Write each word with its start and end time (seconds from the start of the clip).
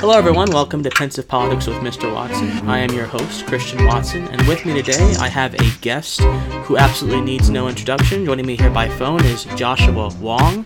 Hello, 0.00 0.16
everyone. 0.16 0.50
Welcome 0.50 0.82
to 0.84 0.88
Pensive 0.88 1.28
Politics 1.28 1.66
with 1.66 1.76
Mr. 1.76 2.10
Watson. 2.10 2.48
I 2.66 2.78
am 2.78 2.90
your 2.90 3.04
host, 3.04 3.44
Christian 3.44 3.84
Watson, 3.84 4.26
and 4.28 4.48
with 4.48 4.64
me 4.64 4.72
today 4.72 5.14
I 5.20 5.28
have 5.28 5.52
a 5.52 5.70
guest 5.82 6.22
who 6.64 6.78
absolutely 6.78 7.20
needs 7.20 7.50
no 7.50 7.68
introduction. 7.68 8.24
Joining 8.24 8.46
me 8.46 8.56
here 8.56 8.70
by 8.70 8.88
phone 8.88 9.22
is 9.26 9.44
Joshua 9.56 10.08
Wong. 10.18 10.64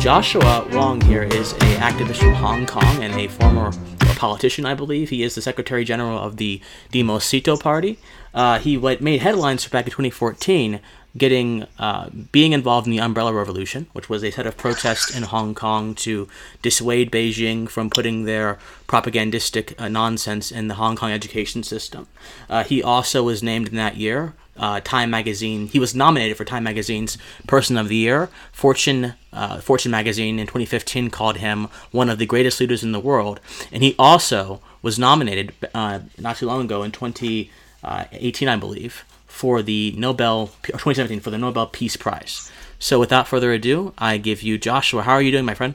Joshua 0.00 0.66
Wong 0.72 1.00
here 1.02 1.22
is 1.22 1.52
a 1.52 1.76
activist 1.76 2.16
from 2.16 2.34
Hong 2.34 2.66
Kong 2.66 3.04
and 3.04 3.14
a 3.14 3.28
former 3.28 3.70
politician, 4.16 4.66
I 4.66 4.74
believe. 4.74 5.10
He 5.10 5.22
is 5.22 5.36
the 5.36 5.42
Secretary 5.42 5.84
General 5.84 6.18
of 6.18 6.36
the 6.36 6.60
Demosisto 6.92 7.60
Party. 7.60 8.00
Uh, 8.34 8.58
he 8.58 8.76
made 8.76 9.22
headlines 9.22 9.66
back 9.68 9.84
in 9.84 9.92
2014 9.92 10.80
getting 11.16 11.66
uh, 11.78 12.08
being 12.30 12.52
involved 12.52 12.86
in 12.86 12.90
the 12.90 13.00
Umbrella 13.00 13.32
Revolution, 13.32 13.86
which 13.92 14.08
was 14.08 14.22
a 14.22 14.30
set 14.30 14.46
of 14.46 14.56
protests 14.56 15.14
in 15.14 15.24
Hong 15.24 15.54
Kong 15.54 15.94
to 15.96 16.28
dissuade 16.62 17.10
Beijing 17.10 17.68
from 17.68 17.90
putting 17.90 18.24
their 18.24 18.58
propagandistic 18.86 19.78
uh, 19.80 19.88
nonsense 19.88 20.50
in 20.50 20.68
the 20.68 20.74
Hong 20.74 20.96
Kong 20.96 21.12
education 21.12 21.62
system. 21.62 22.06
Uh, 22.48 22.64
he 22.64 22.82
also 22.82 23.22
was 23.22 23.42
named 23.42 23.68
in 23.68 23.76
that 23.76 23.96
year. 23.96 24.34
Uh, 24.54 24.80
Time 24.80 25.08
Magazine. 25.08 25.68
He 25.68 25.78
was 25.78 25.94
nominated 25.94 26.36
for 26.36 26.44
Time 26.44 26.64
Magazine's 26.64 27.16
Person 27.46 27.78
of 27.78 27.88
the 27.88 27.96
Year. 27.96 28.28
Fortune 28.52 29.14
uh, 29.32 29.60
Fortune 29.60 29.90
Magazine 29.90 30.38
in 30.38 30.46
2015 30.46 31.08
called 31.08 31.38
him 31.38 31.68
one 31.90 32.10
of 32.10 32.18
the 32.18 32.26
greatest 32.26 32.60
leaders 32.60 32.82
in 32.82 32.92
the 32.92 33.00
world, 33.00 33.40
and 33.72 33.82
he 33.82 33.94
also 33.98 34.60
was 34.82 34.98
nominated 34.98 35.54
uh, 35.74 36.00
not 36.18 36.36
too 36.36 36.46
long 36.46 36.66
ago 36.66 36.82
in 36.82 36.92
2018, 36.92 38.48
I 38.48 38.56
believe, 38.56 39.06
for 39.32 39.62
the 39.62 39.94
Nobel 39.96 40.48
2017 40.62 41.18
for 41.20 41.30
the 41.30 41.38
Nobel 41.38 41.66
Peace 41.66 41.96
Prize. 41.96 42.52
So 42.78 43.00
without 43.00 43.26
further 43.26 43.52
ado, 43.52 43.94
I 43.96 44.18
give 44.18 44.42
you 44.42 44.58
Joshua. 44.58 45.02
How 45.02 45.14
are 45.14 45.22
you 45.22 45.32
doing, 45.32 45.46
my 45.46 45.54
friend? 45.54 45.74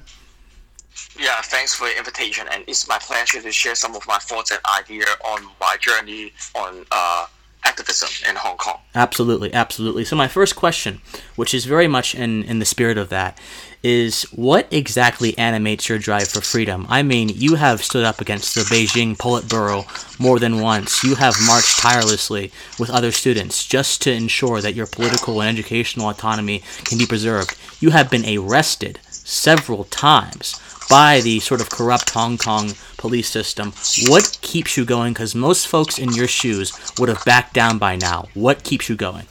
Yeah, 1.20 1.41
thanks 1.41 1.73
for 1.73 1.88
the 1.88 1.97
invitation, 1.97 2.47
and 2.52 2.63
it's 2.67 2.88
my 2.88 2.99
pleasure 2.99 3.41
to 3.41 3.52
share 3.52 3.75
some 3.75 3.95
of 3.95 4.07
my 4.07 4.20
thoughts 4.20 4.52
and 4.52 4.59
ideas 4.80 5.09
on 5.25 5.43
my 5.59 5.75
journey 5.80 6.33
on 6.55 6.85
uh, 6.91 7.25
activism 7.63 8.09
in 8.30 8.35
Hong 8.35 8.58
Kong. 8.58 8.80
Absolutely, 8.94 9.52
absolutely. 9.53 10.05
So 10.05 10.16
my 10.16 10.28
first 10.28 10.55
question, 10.55 11.02
which 11.35 11.53
is 11.53 11.66
very 11.66 11.88
much 11.88 12.13
in 12.13 12.44
in 12.44 12.59
the 12.59 12.66
spirit 12.66 12.97
of 12.97 13.09
that, 13.09 13.39
is 13.83 14.23
what 14.33 14.67
exactly 14.72 15.38
animates 15.38 15.88
your 15.88 16.00
drive 16.00 16.28
for 16.28 16.42
freedom? 16.42 16.86
I 16.89 17.03
mean, 17.03 17.30
you 17.30 17.56
have 17.56 17.84
stood 17.84 18.03
up 18.03 18.19
against 18.19 18.56
the 18.56 18.61
Beijing 18.61 19.16
Politburo 19.16 20.19
more 20.19 20.39
than 20.39 20.59
once. 20.59 21.03
You 21.03 21.16
have 21.16 21.36
marched 21.45 21.80
tirelessly 21.80 22.52
with 22.80 22.89
other 22.89 23.11
students 23.11 23.66
just 23.66 24.02
to 24.03 24.11
ensure 24.11 24.61
that 24.61 24.75
your 24.75 24.88
political 24.88 25.42
and 25.42 25.50
educational 25.50 26.09
autonomy 26.09 26.64
can 26.86 26.97
be 26.97 27.06
preserved. 27.06 27.58
You 27.80 27.92
have 27.92 28.09
been 28.09 28.25
arrested 28.38 29.00
several 29.09 29.84
times 29.86 30.59
by 30.89 31.22
the 31.22 31.39
sort 31.39 31.62
of 31.62 31.69
corrupt 31.69 32.12
Hong 32.12 32.38
Kong 32.38 32.72
police 32.97 33.30
system. 33.30 33.73
What 34.08 34.38
keeps 34.41 34.78
you 34.78 34.86
going? 34.86 35.14
Because 35.14 35.36
most 35.36 35.67
folks 35.67 36.00
in 36.00 36.14
your 36.14 36.28
shoes 36.28 36.73
would 36.97 37.09
have 37.09 37.23
backed 37.25 37.53
down 37.53 37.78
by 37.78 37.95
now. 37.95 38.28
What 38.34 38.64
keeps 38.64 38.89
you 38.89 38.95
going? 38.95 39.28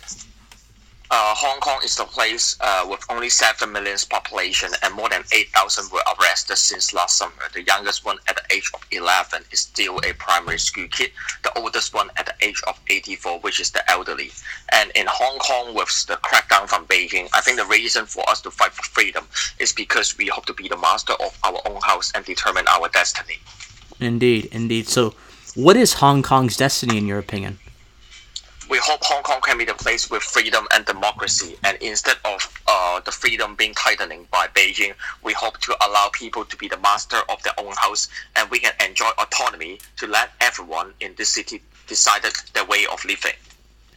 Uh, 1.10 1.34
Hong 1.34 1.60
Kong 1.60 1.80
is 1.84 1.96
the 1.96 2.04
place 2.04 2.56
uh, 2.60 2.86
with 2.88 3.04
only 3.08 3.28
7 3.28 3.70
million 3.70 3.96
population 4.10 4.70
and 4.82 4.94
more 4.94 5.08
than 5.08 5.22
8,000 5.32 5.92
were 5.92 6.00
arrested 6.18 6.56
since 6.56 6.92
last 6.92 7.16
summer. 7.16 7.32
The 7.52 7.62
youngest 7.62 8.04
one 8.04 8.18
at 8.28 8.36
the 8.36 8.54
age 8.54 8.70
of 8.74 8.84
11 8.90 9.44
is 9.52 9.60
still 9.60 9.98
a 9.98 10.12
primary 10.14 10.58
school 10.58 10.88
kid. 10.90 11.12
The 11.44 11.56
oldest 11.58 11.94
one 11.94 12.10
at 12.16 12.26
the 12.26 12.34
age 12.44 12.60
of 12.66 12.78
84, 12.88 13.40
which 13.40 13.60
is 13.60 13.70
the 13.70 13.88
elderly. 13.90 14.30
And 14.72 14.90
in 14.96 15.06
Hong 15.08 15.38
Kong, 15.38 15.74
with 15.74 16.06
the 16.06 16.16
crackdown 16.16 16.68
from 16.68 16.86
Beijing, 16.86 17.28
I 17.32 17.40
think 17.40 17.58
the 17.58 17.66
reason 17.66 18.06
for 18.06 18.28
us 18.28 18.40
to 18.42 18.50
fight 18.50 18.72
for 18.72 18.82
freedom 18.82 19.26
is 19.58 19.72
because 19.72 20.18
we 20.18 20.26
hope 20.26 20.46
to 20.46 20.54
be 20.54 20.68
the 20.68 20.76
master 20.76 21.12
of 21.14 21.38
our 21.44 21.60
own 21.66 21.80
house 21.82 22.12
and 22.14 22.24
determine 22.24 22.66
our 22.68 22.88
destiny. 22.88 23.38
Indeed, 24.00 24.48
indeed. 24.50 24.88
So, 24.88 25.14
what 25.54 25.76
is 25.76 25.94
Hong 25.94 26.22
Kong's 26.22 26.56
destiny 26.56 26.98
in 26.98 27.06
your 27.06 27.18
opinion? 27.18 27.58
We 28.68 28.78
hope 28.78 29.00
Hong 29.04 29.22
Kong 29.22 29.40
can 29.42 29.58
be 29.58 29.64
the 29.64 29.74
place 29.74 30.10
with 30.10 30.22
freedom 30.22 30.66
and 30.72 30.84
democracy. 30.84 31.56
And 31.64 31.76
instead 31.80 32.16
of 32.24 32.62
uh, 32.66 33.00
the 33.00 33.12
freedom 33.12 33.54
being 33.54 33.74
tightening 33.74 34.26
by 34.30 34.48
Beijing, 34.48 34.94
we 35.22 35.32
hope 35.32 35.58
to 35.58 35.76
allow 35.86 36.10
people 36.12 36.44
to 36.44 36.56
be 36.56 36.68
the 36.68 36.78
master 36.78 37.18
of 37.28 37.42
their 37.42 37.52
own 37.58 37.74
house, 37.76 38.08
and 38.34 38.50
we 38.50 38.58
can 38.58 38.72
enjoy 38.84 39.10
autonomy 39.18 39.78
to 39.96 40.06
let 40.06 40.30
everyone 40.40 40.92
in 41.00 41.14
this 41.16 41.28
city 41.28 41.62
decide 41.86 42.22
their 42.54 42.64
way 42.64 42.86
of 42.92 43.04
living. 43.04 43.34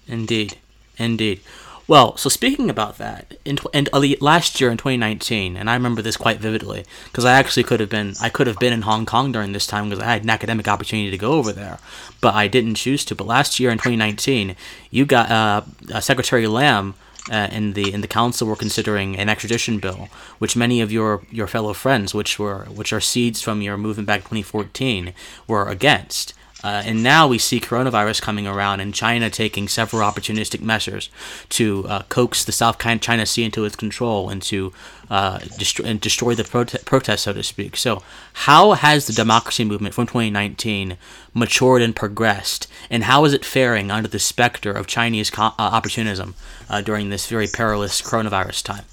Indeed, 0.07 0.57
indeed. 0.97 1.41
Well, 1.89 2.17
so 2.17 2.29
speaking 2.29 2.69
about 2.69 2.99
that, 2.99 3.33
in 3.43 3.55
tw- 3.55 3.73
and 3.73 3.89
uh, 3.91 3.99
last 4.21 4.61
year 4.61 4.69
in 4.69 4.77
2019, 4.77 5.57
and 5.57 5.67
I 5.67 5.73
remember 5.73 6.03
this 6.03 6.17
quite 6.17 6.37
vividly 6.37 6.85
because 7.05 7.25
I 7.25 7.33
actually 7.33 7.63
could 7.63 7.79
have 7.79 7.89
been 7.89 8.13
I 8.21 8.29
could 8.29 8.45
have 8.45 8.59
been 8.59 8.73
in 8.73 8.83
Hong 8.83 9.07
Kong 9.07 9.31
during 9.31 9.53
this 9.53 9.65
time 9.65 9.89
because 9.89 10.03
I 10.03 10.05
had 10.05 10.23
an 10.23 10.29
academic 10.29 10.67
opportunity 10.67 11.09
to 11.09 11.17
go 11.17 11.31
over 11.31 11.51
there, 11.51 11.79
but 12.21 12.35
I 12.35 12.47
didn't 12.47 12.75
choose 12.75 13.03
to. 13.05 13.15
But 13.15 13.25
last 13.25 13.59
year 13.59 13.71
in 13.71 13.79
2019, 13.79 14.55
you 14.91 15.03
got 15.07 15.31
uh, 15.31 15.61
uh, 15.91 15.99
Secretary 15.99 16.45
Lam. 16.45 16.93
Uh, 17.29 17.47
in 17.51 17.73
the 17.73 17.93
in 17.93 18.01
the 18.01 18.07
council 18.07 18.47
were 18.47 18.55
considering 18.55 19.15
an 19.15 19.29
extradition 19.29 19.77
bill, 19.77 20.07
which 20.39 20.55
many 20.55 20.81
of 20.81 20.91
your, 20.91 21.21
your 21.29 21.45
fellow 21.45 21.73
friends, 21.73 22.11
which 22.11 22.39
were 22.39 22.63
which 22.65 22.91
are 22.91 23.01
seeds 23.01 23.39
from 23.39 23.61
your 23.61 23.77
movement 23.77 24.07
back 24.07 24.19
in 24.19 24.23
2014, 24.23 25.13
were 25.45 25.67
against. 25.67 26.33
Uh, 26.63 26.83
and 26.85 27.01
now 27.01 27.27
we 27.27 27.37
see 27.37 27.59
coronavirus 27.59 28.21
coming 28.21 28.45
around 28.45 28.79
and 28.79 28.93
China 28.93 29.29
taking 29.29 29.67
several 29.67 30.01
opportunistic 30.01 30.61
measures 30.61 31.09
to 31.49 31.85
uh, 31.87 32.01
coax 32.09 32.43
the 32.43 32.51
South 32.51 32.77
China 32.79 33.25
Sea 33.25 33.43
into 33.45 33.65
its 33.65 33.75
control 33.75 34.29
and 34.29 34.41
to 34.41 34.73
uh, 35.09 35.39
destroy, 35.57 35.85
and 35.85 36.01
destroy 36.01 36.35
the 36.35 36.43
prote- 36.43 36.83
protest, 36.85 37.23
so 37.23 37.33
to 37.33 37.43
speak. 37.43 37.77
So, 37.77 38.03
how 38.33 38.73
has 38.73 39.07
the 39.07 39.13
democracy 39.13 39.63
movement 39.63 39.95
from 39.95 40.05
2019 40.05 40.97
matured 41.33 41.81
and 41.81 41.95
progressed, 41.95 42.67
and 42.89 43.05
how 43.05 43.25
is 43.25 43.33
it 43.33 43.45
faring 43.45 43.89
under 43.89 44.09
the 44.09 44.19
specter 44.19 44.71
of 44.71 44.85
Chinese 44.85 45.29
co- 45.29 45.43
uh, 45.43 45.53
opportunism 45.57 46.35
uh, 46.69 46.81
during 46.81 47.09
this 47.09 47.27
very 47.27 47.47
perilous 47.47 48.01
coronavirus 48.01 48.63
time? 48.63 48.85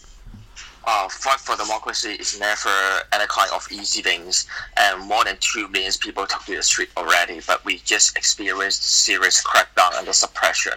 Uh, 0.86 1.08
fight 1.08 1.41
for 1.41 1.56
democracy 1.56 2.12
is 2.12 2.38
never 2.38 2.70
any 3.12 3.26
kind 3.26 3.50
of 3.52 3.66
easy 3.72 4.02
things, 4.02 4.47
and 4.76 5.00
more 5.02 5.24
than 5.24 5.36
two 5.41 5.66
million 5.69 5.92
people 6.00 6.26
took 6.26 6.44
to 6.44 6.54
the 6.54 6.62
street 6.62 6.91
already. 6.97 7.41
But 7.44 7.64
we 7.64 7.78
just 7.78 8.16
experienced 8.16 8.84
serious 8.84 9.42
crackdown 9.42 9.98
and 9.98 10.06
the 10.06 10.12
suppression. 10.12 10.74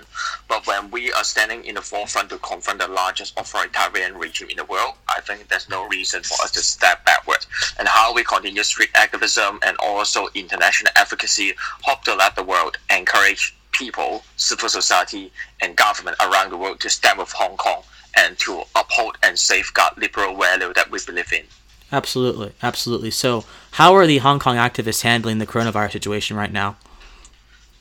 But 0.48 0.66
when 0.66 0.90
we 0.90 1.14
are 1.14 1.24
standing 1.24 1.64
in 1.64 1.76
the 1.76 1.82
forefront 1.82 2.30
to 2.32 2.40
confront 2.40 2.80
the 2.80 2.88
largest 2.88 3.40
authoritarian 3.40 4.18
regime 4.18 4.50
in 4.50 4.58
the 4.58 4.66
world, 4.66 4.96
I 5.08 5.22
think 5.22 5.48
there's 5.48 5.70
no 5.70 5.88
reason 5.88 6.24
for 6.24 6.44
us 6.44 6.52
to 6.52 6.60
step 6.62 7.06
backward. 7.06 7.46
And 7.78 7.88
how 7.88 8.14
we 8.14 8.24
continue 8.24 8.64
street 8.64 8.90
activism 8.96 9.60
and 9.64 9.78
also 9.78 10.28
international 10.34 10.92
advocacy, 10.96 11.54
hope 11.84 12.04
to 12.06 12.16
let 12.16 12.36
the 12.36 12.44
world 12.44 12.78
encourage 12.90 13.56
people, 13.72 14.24
civil 14.38 14.70
society, 14.70 15.32
and 15.62 15.76
government 15.76 16.18
around 16.20 16.50
the 16.50 16.58
world 16.58 16.80
to 16.80 16.90
stand 16.90 17.20
with 17.20 17.32
Hong 17.32 17.56
Kong 17.56 17.84
and 18.16 18.38
to 18.40 18.64
uphold 18.76 19.18
and 19.24 19.38
safeguard 19.38 19.94
liberal 19.98 20.36
value 20.36 20.74
that 20.74 20.90
we 20.92 21.00
believe 21.06 21.32
in. 21.34 21.44
Absolutely, 21.92 22.54
absolutely. 22.62 23.12
So, 23.12 23.46
how 23.72 23.96
are 23.96 24.06
the 24.06 24.20
Hong 24.20 24.40
Kong 24.40 24.58
activists 24.58 25.02
handling 25.02 25.40
the 25.40 25.48
coronavirus 25.48 25.94
situation 25.94 26.38
right 26.38 26.52
now? 26.52 26.78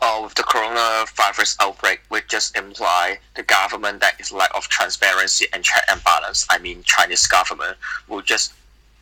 Uh, 0.00 0.20
with 0.22 0.34
the 0.34 0.44
coronavirus 0.44 1.56
outbreak, 1.60 2.00
we 2.08 2.20
just 2.28 2.56
imply 2.56 3.18
the 3.34 3.42
government 3.42 4.00
that 4.00 4.18
is 4.20 4.32
lack 4.32 4.50
of 4.56 4.68
transparency 4.68 5.46
and 5.52 5.64
check 5.64 5.84
and 5.90 6.02
balance. 6.04 6.46
I 6.50 6.58
mean, 6.58 6.82
Chinese 6.84 7.26
government 7.26 7.76
will 8.06 8.22
just 8.22 8.54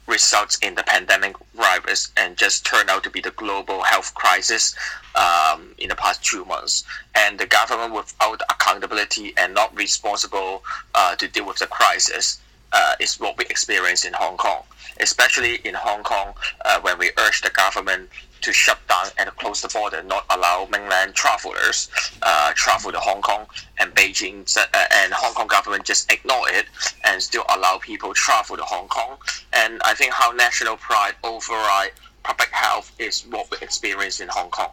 results 0.06 0.58
in 0.58 0.74
the 0.74 0.82
pandemic 0.82 1.36
virus 1.54 2.10
and 2.16 2.36
just 2.36 2.64
turned 2.64 2.90
out 2.90 3.02
to 3.04 3.10
be 3.10 3.20
the 3.20 3.32
global 3.32 3.82
health 3.82 4.14
crisis 4.14 4.74
um, 5.14 5.74
in 5.78 5.88
the 5.88 5.96
past 5.96 6.24
two 6.24 6.44
months. 6.44 6.84
And 7.14 7.38
the 7.38 7.46
government, 7.46 7.94
without 7.94 8.40
accountability 8.50 9.34
and 9.36 9.54
not 9.54 9.76
responsible 9.76 10.62
uh, 10.94 11.16
to 11.16 11.28
deal 11.28 11.46
with 11.46 11.58
the 11.58 11.66
crisis, 11.66 12.38
uh, 12.72 12.94
is 13.00 13.18
what 13.20 13.36
we 13.38 13.44
experience 13.46 14.04
in 14.04 14.12
Hong 14.12 14.36
Kong, 14.36 14.62
especially 15.00 15.56
in 15.64 15.74
Hong 15.74 16.02
Kong 16.02 16.34
uh, 16.64 16.80
when 16.80 16.98
we 16.98 17.10
urge 17.18 17.42
the 17.42 17.50
government 17.50 18.08
to 18.42 18.52
shut 18.52 18.78
down 18.88 19.06
and 19.18 19.28
close 19.36 19.62
the 19.62 19.68
border, 19.68 20.02
not 20.02 20.24
allow 20.30 20.68
mainland 20.70 21.14
travelers 21.14 21.88
uh, 22.22 22.52
travel 22.54 22.92
to 22.92 23.00
Hong 23.00 23.22
Kong, 23.22 23.46
and 23.78 23.94
Beijing 23.94 24.56
uh, 24.56 24.66
and 24.92 25.12
Hong 25.12 25.34
Kong 25.34 25.46
government 25.46 25.84
just 25.84 26.12
ignore 26.12 26.48
it 26.48 26.66
and 27.04 27.22
still 27.22 27.44
allow 27.54 27.78
people 27.78 28.14
travel 28.14 28.56
to 28.56 28.62
Hong 28.62 28.88
Kong. 28.88 29.16
And 29.52 29.80
I 29.84 29.94
think 29.94 30.12
how 30.12 30.30
national 30.32 30.76
pride 30.76 31.14
override 31.24 31.92
public 32.22 32.50
health 32.50 32.92
is 32.98 33.22
what 33.30 33.50
we 33.50 33.56
experience 33.62 34.20
in 34.20 34.28
Hong 34.28 34.50
Kong. 34.50 34.70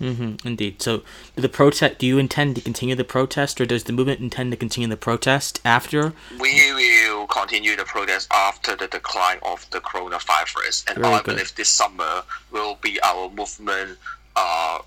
Mm-hmm, 0.00 0.46
indeed. 0.46 0.82
So, 0.82 1.02
the 1.36 1.48
protest. 1.48 1.98
Do 1.98 2.06
you 2.06 2.18
intend 2.18 2.56
to 2.56 2.60
continue 2.60 2.96
the 2.96 3.04
protest, 3.04 3.60
or 3.60 3.66
does 3.66 3.84
the 3.84 3.92
movement 3.92 4.18
intend 4.18 4.50
to 4.50 4.56
continue 4.56 4.88
the 4.88 4.96
protest 4.96 5.60
after? 5.64 6.12
We 6.40 6.72
will 7.22 7.28
continue 7.28 7.76
the 7.76 7.84
protest 7.84 8.28
after 8.32 8.74
the 8.74 8.88
decline 8.88 9.38
of 9.42 9.68
the 9.70 9.80
coronavirus, 9.80 10.88
and 10.88 10.98
Very 10.98 11.14
I 11.14 11.18
good. 11.18 11.24
believe 11.36 11.54
this 11.54 11.68
summer 11.68 12.24
will 12.50 12.76
be 12.82 13.00
our 13.02 13.30
movement 13.30 13.96
uh, 14.34 14.80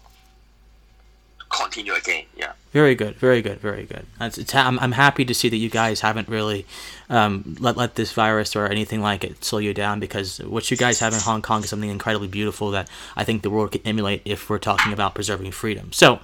continue 1.49 1.93
again. 1.93 2.25
Yeah. 2.35 2.51
Very 2.73 2.93
good, 2.93 3.15
very 3.15 3.41
good, 3.41 3.59
very 3.61 3.85
good. 3.85 4.05
It's, 4.19 4.37
it's, 4.37 4.53
I'm, 4.53 4.77
I'm 4.79 4.91
happy 4.91 5.23
to 5.23 5.33
see 5.33 5.47
that 5.47 5.55
you 5.55 5.69
guys 5.69 6.01
haven't 6.01 6.27
really 6.27 6.65
um, 7.09 7.55
let 7.59 7.77
let 7.77 7.95
this 7.95 8.11
virus 8.11 8.53
or 8.53 8.67
anything 8.67 9.01
like 9.01 9.23
it 9.23 9.45
slow 9.45 9.59
you 9.59 9.73
down 9.73 10.01
because 10.01 10.39
what 10.39 10.69
you 10.69 10.75
guys 10.75 10.99
have 10.99 11.13
in 11.13 11.21
Hong 11.21 11.41
Kong 11.41 11.63
is 11.63 11.69
something 11.69 11.89
incredibly 11.89 12.27
beautiful 12.27 12.71
that 12.71 12.89
I 13.15 13.23
think 13.23 13.43
the 13.43 13.49
world 13.49 13.71
can 13.71 13.81
emulate 13.85 14.23
if 14.25 14.49
we're 14.49 14.59
talking 14.59 14.91
about 14.91 15.15
preserving 15.15 15.51
freedom. 15.51 15.93
So. 15.93 16.19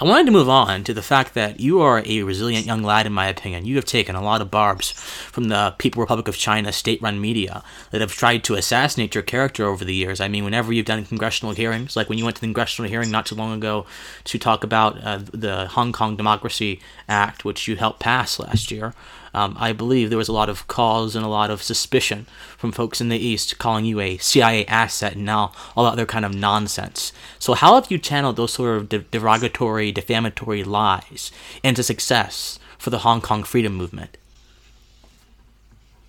I 0.00 0.04
wanted 0.04 0.26
to 0.26 0.32
move 0.32 0.48
on 0.48 0.84
to 0.84 0.94
the 0.94 1.02
fact 1.02 1.34
that 1.34 1.60
you 1.60 1.80
are 1.80 2.02
a 2.04 2.22
resilient 2.22 2.66
young 2.66 2.82
lad, 2.82 3.06
in 3.06 3.12
my 3.12 3.26
opinion. 3.26 3.64
You 3.64 3.76
have 3.76 3.84
taken 3.84 4.14
a 4.14 4.22
lot 4.22 4.40
of 4.40 4.50
barbs 4.50 4.90
from 4.92 5.44
the 5.44 5.74
People 5.78 6.00
Republic 6.00 6.28
of 6.28 6.36
China 6.36 6.72
state 6.72 7.00
run 7.02 7.20
media 7.20 7.62
that 7.90 8.00
have 8.00 8.12
tried 8.12 8.44
to 8.44 8.54
assassinate 8.54 9.14
your 9.14 9.22
character 9.22 9.66
over 9.66 9.84
the 9.84 9.94
years. 9.94 10.20
I 10.20 10.28
mean, 10.28 10.44
whenever 10.44 10.72
you've 10.72 10.86
done 10.86 11.04
congressional 11.04 11.54
hearings, 11.54 11.96
like 11.96 12.08
when 12.08 12.18
you 12.18 12.24
went 12.24 12.36
to 12.36 12.40
the 12.40 12.46
congressional 12.46 12.90
hearing 12.90 13.10
not 13.10 13.26
too 13.26 13.34
long 13.34 13.52
ago 13.52 13.86
to 14.24 14.38
talk 14.38 14.64
about 14.64 15.02
uh, 15.02 15.20
the 15.32 15.66
Hong 15.68 15.92
Kong 15.92 16.16
Democracy 16.16 16.80
Act, 17.08 17.44
which 17.44 17.68
you 17.68 17.76
helped 17.76 18.00
pass 18.00 18.38
last 18.38 18.70
year, 18.70 18.94
um, 19.36 19.54
I 19.60 19.72
believe 19.72 20.08
there 20.08 20.16
was 20.16 20.28
a 20.28 20.32
lot 20.32 20.48
of 20.48 20.66
calls 20.66 21.14
and 21.14 21.24
a 21.24 21.28
lot 21.28 21.50
of 21.50 21.62
suspicion 21.62 22.26
from 22.56 22.72
folks 22.72 23.02
in 23.02 23.10
the 23.10 23.18
East 23.18 23.58
calling 23.58 23.84
you 23.84 24.00
a 24.00 24.16
CIA 24.16 24.64
asset 24.64 25.14
and 25.14 25.26
now 25.26 25.52
all 25.76 25.84
that 25.84 25.92
other 25.92 26.06
kind 26.06 26.24
of 26.24 26.34
nonsense. 26.34 27.12
So, 27.38 27.52
how 27.52 27.74
have 27.74 27.90
you 27.90 27.98
channeled 27.98 28.36
those 28.36 28.54
sort 28.54 28.78
of 28.78 28.88
de- 28.88 29.00
derogatory, 29.00 29.92
defamatory 29.92 30.64
lies 30.64 31.30
into 31.62 31.82
success 31.82 32.58
for 32.78 32.88
the 32.88 33.00
Hong 33.00 33.20
Kong 33.20 33.44
freedom 33.44 33.74
movement? 33.74 34.16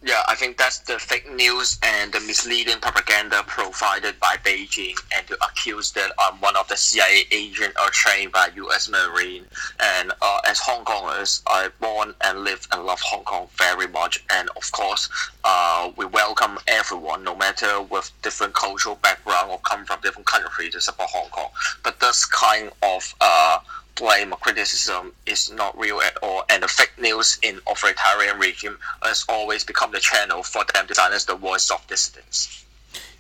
Yeah, 0.04 0.22
I 0.28 0.36
think 0.36 0.58
that's 0.58 0.78
the 0.80 1.00
fake 1.00 1.30
news 1.34 1.80
and 1.82 2.12
the 2.12 2.20
misleading 2.20 2.80
propaganda 2.80 3.42
provided 3.48 4.20
by 4.20 4.38
Beijing, 4.44 4.96
and 5.16 5.26
to 5.26 5.34
accuse 5.44 5.92
that 5.94 6.12
I'm 6.20 6.40
one 6.40 6.56
of 6.56 6.68
the 6.68 6.78
CIA 6.78 7.24
agent 7.32 7.74
or 7.82 7.90
trained 7.90 8.32
by 8.32 8.50
U.S. 8.58 8.90
Marine. 8.90 9.46
And 9.80 10.12
uh, 10.22 10.40
as 10.48 10.60
Hong 10.60 10.86
Kongers, 10.86 11.42
I 11.48 11.70
born 11.82 12.14
and 12.22 12.44
live 12.44 12.68
and 12.72 12.86
love 12.86 13.02
Hong 13.02 13.24
Kong 13.24 13.48
very 13.58 13.88
much. 13.88 14.24
And 14.30 14.50
of 14.56 14.72
course, 14.72 15.10
uh, 15.44 15.92
we 15.96 16.06
welcome 16.06 16.60
everyone, 16.68 17.24
no 17.24 17.36
matter 17.36 17.82
with 17.82 18.12
different 18.22 18.54
cultural 18.54 18.96
background 19.02 19.50
or 19.50 19.60
come 19.66 19.84
from 19.84 20.00
different 20.02 20.28
country, 20.28 20.70
to 20.70 20.80
support 20.80 21.10
Hong 21.10 21.30
Kong. 21.32 21.50
But 21.84 22.00
this 22.00 22.24
kind 22.24 22.70
of 22.84 23.16
uh, 23.20 23.60
blame 23.98 24.34
or 24.34 24.38
criticism 24.38 25.14
is 25.26 25.52
not 25.52 25.78
real 25.78 26.02
at 26.02 26.18
all, 26.22 26.44
and 26.50 26.64
the 26.64 26.68
fake 26.68 26.94
news 27.00 27.38
in 27.42 27.60
authoritarian 27.70 28.40
regime 28.40 28.78
has 29.02 29.26
always 29.28 29.64
become 29.64 29.92
the 29.92 30.00
channel 30.00 30.44
for 30.44 30.64
them 30.74 30.88
to 30.88 30.96
silence 30.96 31.26
the 31.26 31.36
voice 31.36 31.70
of 31.72 31.86
dissidents. 31.88 32.66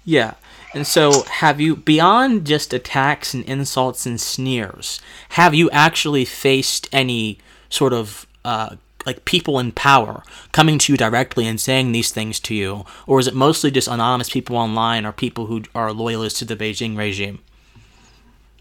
Yeah. 0.05 0.35
And 0.73 0.85
so, 0.85 1.23
have 1.23 1.59
you, 1.59 1.75
beyond 1.75 2.45
just 2.45 2.73
attacks 2.73 3.33
and 3.33 3.43
insults 3.45 4.05
and 4.05 4.19
sneers, 4.19 5.01
have 5.29 5.53
you 5.55 5.69
actually 5.71 6.25
faced 6.25 6.87
any 6.91 7.39
sort 7.69 7.93
of 7.93 8.27
uh, 8.45 8.75
like 9.05 9.25
people 9.25 9.57
in 9.57 9.71
power 9.71 10.23
coming 10.51 10.77
to 10.77 10.93
you 10.93 10.97
directly 10.97 11.47
and 11.47 11.59
saying 11.59 11.91
these 11.91 12.11
things 12.11 12.39
to 12.41 12.53
you, 12.53 12.85
or 13.07 13.19
is 13.19 13.27
it 13.27 13.33
mostly 13.33 13.71
just 13.71 13.87
anonymous 13.87 14.29
people 14.29 14.57
online 14.57 15.05
or 15.05 15.13
people 15.13 15.45
who 15.45 15.63
are 15.73 15.93
loyalists 15.93 16.39
to 16.39 16.45
the 16.45 16.55
Beijing 16.57 16.97
regime? 16.97 17.39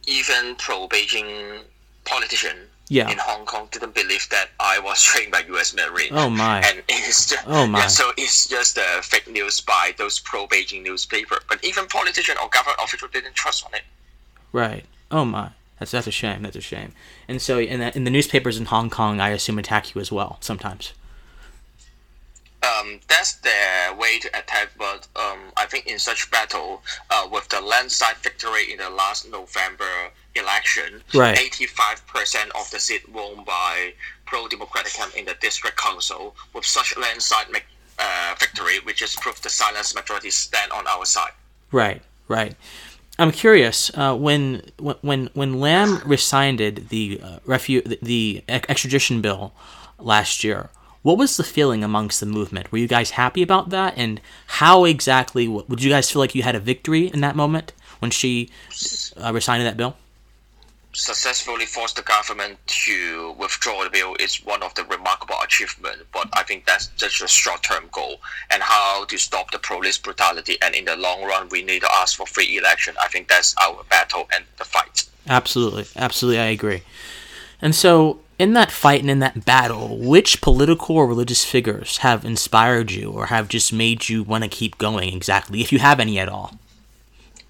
Even 0.07 0.55
pro 0.55 0.87
Beijing 0.87 1.63
politician 2.07 2.57
yeah. 2.89 3.11
in 3.11 3.19
Hong 3.19 3.45
Kong 3.47 3.69
didn't 3.71 3.95
believe 3.95 4.29
that 4.31 4.51
I 4.61 4.79
was 4.79 5.03
trained 5.03 5.33
by 5.33 5.43
U.S. 5.49 5.75
Marine. 5.75 6.11
Oh 6.13 6.31
my! 6.31 6.63
And 6.65 6.83
it's 6.89 7.27
just 7.27 7.47
oh 7.47 7.67
my! 7.67 7.81
Yeah, 7.81 7.87
so 7.89 8.13
it's 8.17 8.49
just 8.49 8.79
uh, 8.79 9.03
fake 9.03 9.29
news 9.29 9.61
by 9.61 9.95
those 9.99 10.21
pro-Beijing 10.21 10.83
newspaper. 10.83 11.41
But 11.49 11.65
even 11.65 11.87
politician 11.87 12.37
or 12.43 12.49
government 12.49 12.79
official 12.83 13.09
didn't 13.09 13.35
trust 13.35 13.67
on 13.67 13.75
it. 13.75 13.83
Right. 14.53 14.85
Oh 15.11 15.25
my. 15.25 15.51
That's 15.79 15.91
that's 15.91 16.07
a 16.07 16.13
shame. 16.13 16.43
That's 16.43 16.57
a 16.57 16.61
shame. 16.61 16.93
And 17.29 17.43
so 17.43 17.59
in 17.59 17.81
the, 17.81 17.95
in 17.97 18.05
the 18.05 18.11
newspapers 18.11 18.57
in 18.57 18.67
Hong 18.67 18.89
Kong, 18.89 19.21
I 19.21 19.31
assume 19.31 19.59
attack 19.59 19.95
you 19.95 20.01
as 20.01 20.11
well 20.11 20.39
sometimes. 20.41 20.93
Um, 22.63 23.01
that's 23.09 23.35
their 23.37 23.95
way 23.95 24.19
to 24.19 24.29
attack, 24.29 24.71
but 24.79 25.07
um, 25.15 25.39
I 25.57 25.67
think 25.67 25.87
in 25.87 25.99
such 25.99 26.31
battle, 26.31 26.83
uh, 27.11 27.29
with 27.31 27.49
the 27.49 27.61
landslide 27.61 28.17
victory 28.17 28.73
in 28.73 28.79
the 28.79 28.91
last 28.91 29.31
November 29.31 30.11
election, 30.35 31.03
right. 31.15 31.37
85% 31.37 32.51
of 32.59 32.71
the 32.71 32.81
seat 32.81 33.09
won 33.13 33.45
by 33.45 33.93
pro-democratic 34.27 34.93
camp 34.95 35.15
in 35.17 35.25
the 35.25 35.35
district 35.41 35.77
council. 35.77 36.35
With 36.55 36.65
such 36.65 36.97
landslide 36.97 37.47
uh, 37.99 38.35
victory, 38.39 38.79
which 38.85 38.99
just 38.99 39.21
proved 39.21 39.43
the 39.43 39.51
silent 39.51 39.93
majority 39.95 40.31
stand 40.31 40.73
on 40.73 40.87
our 40.87 41.05
side. 41.05 41.33
Right, 41.73 42.03
right. 42.29 42.55
I'm 43.19 43.33
curious 43.33 43.91
uh, 43.95 44.15
when 44.15 44.71
when 44.79 45.31
when 45.33 45.61
Lam 45.61 46.03
resigned 46.05 46.59
the 46.59 47.21
uh, 47.23 47.39
refu- 47.47 47.99
the 48.03 48.45
extradition 48.49 49.23
bill 49.23 49.55
last 49.99 50.45
year. 50.45 50.69
What 51.07 51.19
was 51.19 51.37
the 51.37 51.45
feeling 51.45 51.85
amongst 51.85 52.19
the 52.19 52.27
movement? 52.27 52.73
Were 52.73 52.79
you 52.79 52.89
guys 52.89 53.11
happy 53.13 53.41
about 53.41 53.71
that? 53.71 53.95
And 53.97 54.21
how 54.49 54.85
exactly 54.85 55.47
would 55.47 55.81
you 55.81 55.89
guys 55.89 56.11
feel 56.11 56.19
like 56.19 56.35
you 56.35 56.43
had 56.43 56.57
a 56.57 56.59
victory 56.59 57.07
in 57.07 57.21
that 57.21 57.37
moment 57.37 57.73
when 58.01 58.11
she 58.11 58.51
uh, 59.17 59.33
resigned 59.33 59.65
that 59.65 59.77
bill? 59.77 59.95
successfully 60.95 61.67
forced 61.67 61.95
the 61.95 62.03
government 62.03 62.59
to 62.67 63.37
withdraw 63.39 63.85
the 63.85 63.91
bill 63.91 64.17
is 64.19 64.45
one 64.45 64.63
of 64.63 64.75
the 64.75 64.85
remarkable 64.87 65.37
achievements, 65.45 66.03
but 66.11 66.27
I 66.33 66.43
think 66.43 66.65
that's 66.65 66.87
just 66.97 67.23
a 67.23 67.29
short-term 67.29 67.85
goal. 67.93 68.17
And 68.51 68.63
how 68.63 69.05
to 69.05 69.19
stop 69.19 69.53
the 69.53 69.59
police 69.59 69.99
brutality, 69.99 70.57
and 70.61 70.75
in 70.75 70.87
the 70.87 70.97
long 70.97 71.23
run, 71.23 71.51
we 71.51 71.63
need 71.63 71.83
to 71.83 71.93
ask 71.97 72.17
for 72.17 72.27
free 72.27 72.57
election. 72.59 72.97
I 73.01 73.07
think 73.09 73.29
that's 73.29 73.55
our 73.63 73.85
battle 73.91 74.27
and 74.35 74.45
the 74.57 74.65
fight. 74.65 75.05
Absolutely, 75.29 75.85
absolutely, 75.95 76.41
I 76.41 76.47
agree. 76.47 76.83
And 77.61 77.75
so, 77.75 78.21
in 78.39 78.53
that 78.53 78.71
fight 78.71 79.01
and 79.01 79.11
in 79.11 79.19
that 79.21 79.45
battle, 79.45 79.97
which 79.99 80.41
political 80.41 80.97
or 80.97 81.07
religious 81.07 81.45
figures 81.45 81.99
have 81.99 82.25
inspired 82.25 82.91
you 82.91 83.11
or 83.11 83.27
have 83.27 83.49
just 83.49 83.73
made 83.73 84.09
you 84.09 84.23
want 84.23 84.45
to 84.45 84.49
keep 84.49 84.79
going 84.79 85.15
exactly, 85.15 85.61
if 85.61 85.73
you 85.73 85.79
have 85.79 86.01
any 86.01 86.19
at 86.19 86.29
all? 86.29 86.59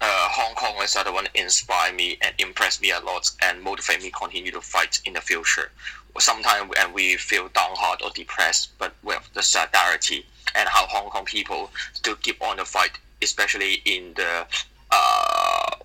uh, 0.01 0.05
Hong 0.29 0.53
Kong 0.55 0.75
is 0.83 0.93
the 0.93 1.11
one 1.11 1.25
that 1.25 1.35
inspire 1.35 1.93
me 1.93 2.17
and 2.21 2.33
impress 2.39 2.81
me 2.81 2.91
a 2.91 2.99
lot 2.99 3.29
and 3.41 3.61
motivate 3.61 4.01
me 4.01 4.11
continue 4.11 4.51
to 4.51 4.61
fight 4.61 5.01
in 5.05 5.13
the 5.13 5.21
future. 5.21 5.71
Sometimes 6.19 6.71
when 6.75 6.93
we 6.93 7.15
feel 7.15 7.47
downhearted 7.49 8.05
or 8.05 8.11
depressed, 8.11 8.77
but 8.79 8.93
with 9.03 9.27
the 9.33 9.43
solidarity 9.43 10.25
and 10.55 10.67
how 10.67 10.85
Hong 10.87 11.09
Kong 11.09 11.25
people 11.25 11.69
still 11.93 12.15
keep 12.15 12.41
on 12.41 12.57
the 12.57 12.65
fight, 12.65 12.91
especially 13.21 13.81
in 13.85 14.13
the 14.15 14.45
uh, 14.91 15.75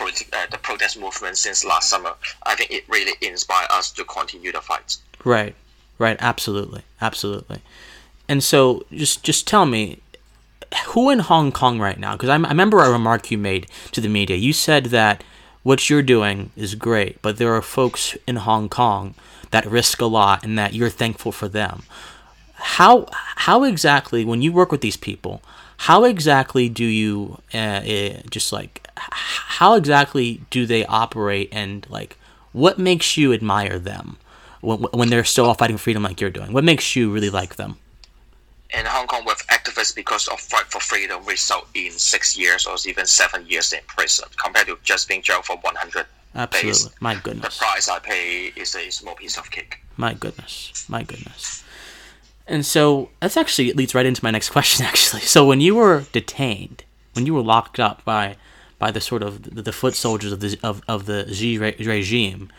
uh, 0.00 0.46
the 0.50 0.58
protest 0.58 0.98
movement 0.98 1.38
since 1.38 1.64
last 1.64 1.90
summer, 1.90 2.14
I 2.44 2.54
think 2.54 2.70
it 2.70 2.84
really 2.88 3.12
inspires 3.20 3.68
us 3.70 3.90
to 3.92 4.04
continue 4.04 4.52
the 4.52 4.60
fight. 4.60 4.96
Right, 5.24 5.54
right, 5.98 6.16
absolutely, 6.20 6.82
absolutely. 7.00 7.60
And 8.28 8.42
so, 8.42 8.84
just 8.92 9.22
just 9.22 9.46
tell 9.46 9.66
me, 9.66 10.00
who 10.88 11.10
in 11.10 11.20
Hong 11.20 11.52
Kong 11.52 11.78
right 11.78 11.98
now? 11.98 12.12
Because 12.12 12.28
I, 12.28 12.34
I 12.34 12.48
remember 12.48 12.80
a 12.80 12.90
remark 12.90 13.30
you 13.30 13.38
made 13.38 13.66
to 13.92 14.00
the 14.00 14.08
media. 14.08 14.36
You 14.36 14.52
said 14.52 14.86
that 14.86 15.22
what 15.62 15.88
you're 15.90 16.02
doing 16.02 16.50
is 16.56 16.74
great, 16.74 17.20
but 17.22 17.38
there 17.38 17.54
are 17.54 17.62
folks 17.62 18.16
in 18.26 18.36
Hong 18.36 18.68
Kong 18.68 19.14
that 19.50 19.66
risk 19.66 20.00
a 20.00 20.06
lot, 20.06 20.44
and 20.44 20.58
that 20.58 20.74
you're 20.74 20.90
thankful 20.90 21.32
for 21.32 21.48
them. 21.48 21.84
How 22.54 23.06
how 23.12 23.64
exactly 23.64 24.24
when 24.24 24.42
you 24.42 24.52
work 24.52 24.72
with 24.72 24.80
these 24.80 24.96
people? 24.96 25.42
How 25.78 26.04
exactly 26.04 26.68
do 26.68 26.84
you 26.84 27.38
uh, 27.52 27.58
uh, 27.58 28.22
just 28.30 28.52
like 28.52 28.85
how 28.96 29.74
exactly 29.74 30.40
do 30.50 30.66
they 30.66 30.84
operate 30.86 31.48
and 31.52 31.86
like 31.88 32.16
what 32.52 32.78
makes 32.78 33.16
you 33.16 33.32
admire 33.32 33.78
them 33.78 34.16
when, 34.60 34.80
when 34.92 35.10
they're 35.10 35.24
still 35.24 35.46
all 35.46 35.54
fighting 35.54 35.76
freedom 35.76 36.02
like 36.02 36.20
you're 36.20 36.30
doing? 36.30 36.52
What 36.52 36.64
makes 36.64 36.96
you 36.96 37.10
really 37.10 37.30
like 37.30 37.56
them? 37.56 37.78
in 38.70 38.84
Hong 38.86 39.06
Kong 39.06 39.24
with 39.24 39.46
activists 39.48 39.94
because 39.94 40.28
of 40.28 40.40
fight 40.40 40.66
for 40.66 40.80
freedom 40.80 41.24
result 41.24 41.68
in 41.74 41.92
six 41.92 42.36
years 42.36 42.66
or 42.66 42.76
even 42.86 43.06
seven 43.06 43.46
years 43.46 43.72
in 43.72 43.80
prison 43.86 44.28
compared 44.36 44.66
to 44.66 44.78
just 44.82 45.08
being 45.08 45.22
jailed 45.22 45.44
for 45.44 45.56
100 45.56 46.06
Absolutely. 46.34 46.70
days. 46.70 46.90
My 47.00 47.14
goodness. 47.14 47.58
The 47.58 47.64
price 47.64 47.88
I 47.88 47.98
pay 47.98 48.52
is 48.56 48.74
a 48.74 48.90
small 48.90 49.14
piece 49.14 49.38
of 49.38 49.50
cake. 49.50 49.82
My 49.96 50.14
goodness. 50.14 50.84
My 50.88 51.02
goodness. 51.02 51.62
And 52.46 52.64
so 52.66 53.10
that's 53.20 53.36
actually 53.36 53.70
it 53.70 53.76
leads 53.76 53.94
right 53.94 54.06
into 54.06 54.22
my 54.24 54.30
next 54.30 54.50
question 54.56 54.84
actually. 54.84 55.22
So 55.22 55.46
when 55.46 55.60
you 55.60 55.74
were 55.74 56.04
detained, 56.12 56.84
when 57.14 57.26
you 57.26 57.34
were 57.34 57.42
locked 57.42 57.80
up 57.80 58.04
by 58.04 58.36
by 58.78 58.90
the 58.90 59.00
sort 59.00 59.22
of 59.22 59.42
the, 59.54 59.62
the 59.62 59.72
foot 59.72 59.94
soldiers 59.94 60.32
of 60.32 60.40
the 60.40 60.58
of, 60.62 60.82
of 60.86 61.06
the 61.06 61.32
Xi 61.32 61.58
re- 61.58 61.76
regime, 61.78 62.50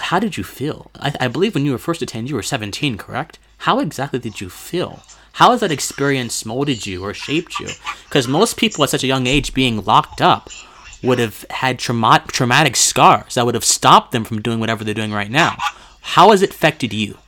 how 0.00 0.18
did 0.18 0.36
you 0.36 0.44
feel? 0.44 0.90
I, 0.98 1.14
I 1.20 1.28
believe 1.28 1.54
when 1.54 1.64
you 1.64 1.72
were 1.72 1.78
first 1.78 2.00
detained, 2.00 2.28
you 2.28 2.34
were 2.34 2.42
17, 2.42 2.96
correct? 2.96 3.38
How 3.58 3.78
exactly 3.78 4.18
did 4.18 4.40
you 4.40 4.48
feel? 4.48 5.00
How 5.34 5.50
has 5.50 5.60
that 5.60 5.72
experience 5.72 6.46
molded 6.46 6.86
you 6.86 7.02
or 7.04 7.12
shaped 7.12 7.58
you? 7.58 7.68
Because 8.04 8.28
most 8.28 8.56
people 8.56 8.84
at 8.84 8.90
such 8.90 9.02
a 9.02 9.08
young 9.08 9.26
age 9.26 9.52
being 9.52 9.84
locked 9.84 10.22
up 10.22 10.48
would 11.02 11.18
have 11.18 11.44
had 11.50 11.78
trauma- 11.78 12.24
traumatic 12.28 12.76
scars 12.76 13.34
that 13.34 13.44
would 13.44 13.54
have 13.54 13.64
stopped 13.64 14.12
them 14.12 14.24
from 14.24 14.40
doing 14.40 14.60
whatever 14.60 14.84
they're 14.84 14.94
doing 14.94 15.12
right 15.12 15.30
now. 15.30 15.56
How 16.00 16.30
has 16.30 16.42
it 16.42 16.50
affected 16.50 16.92
you? 16.92 17.18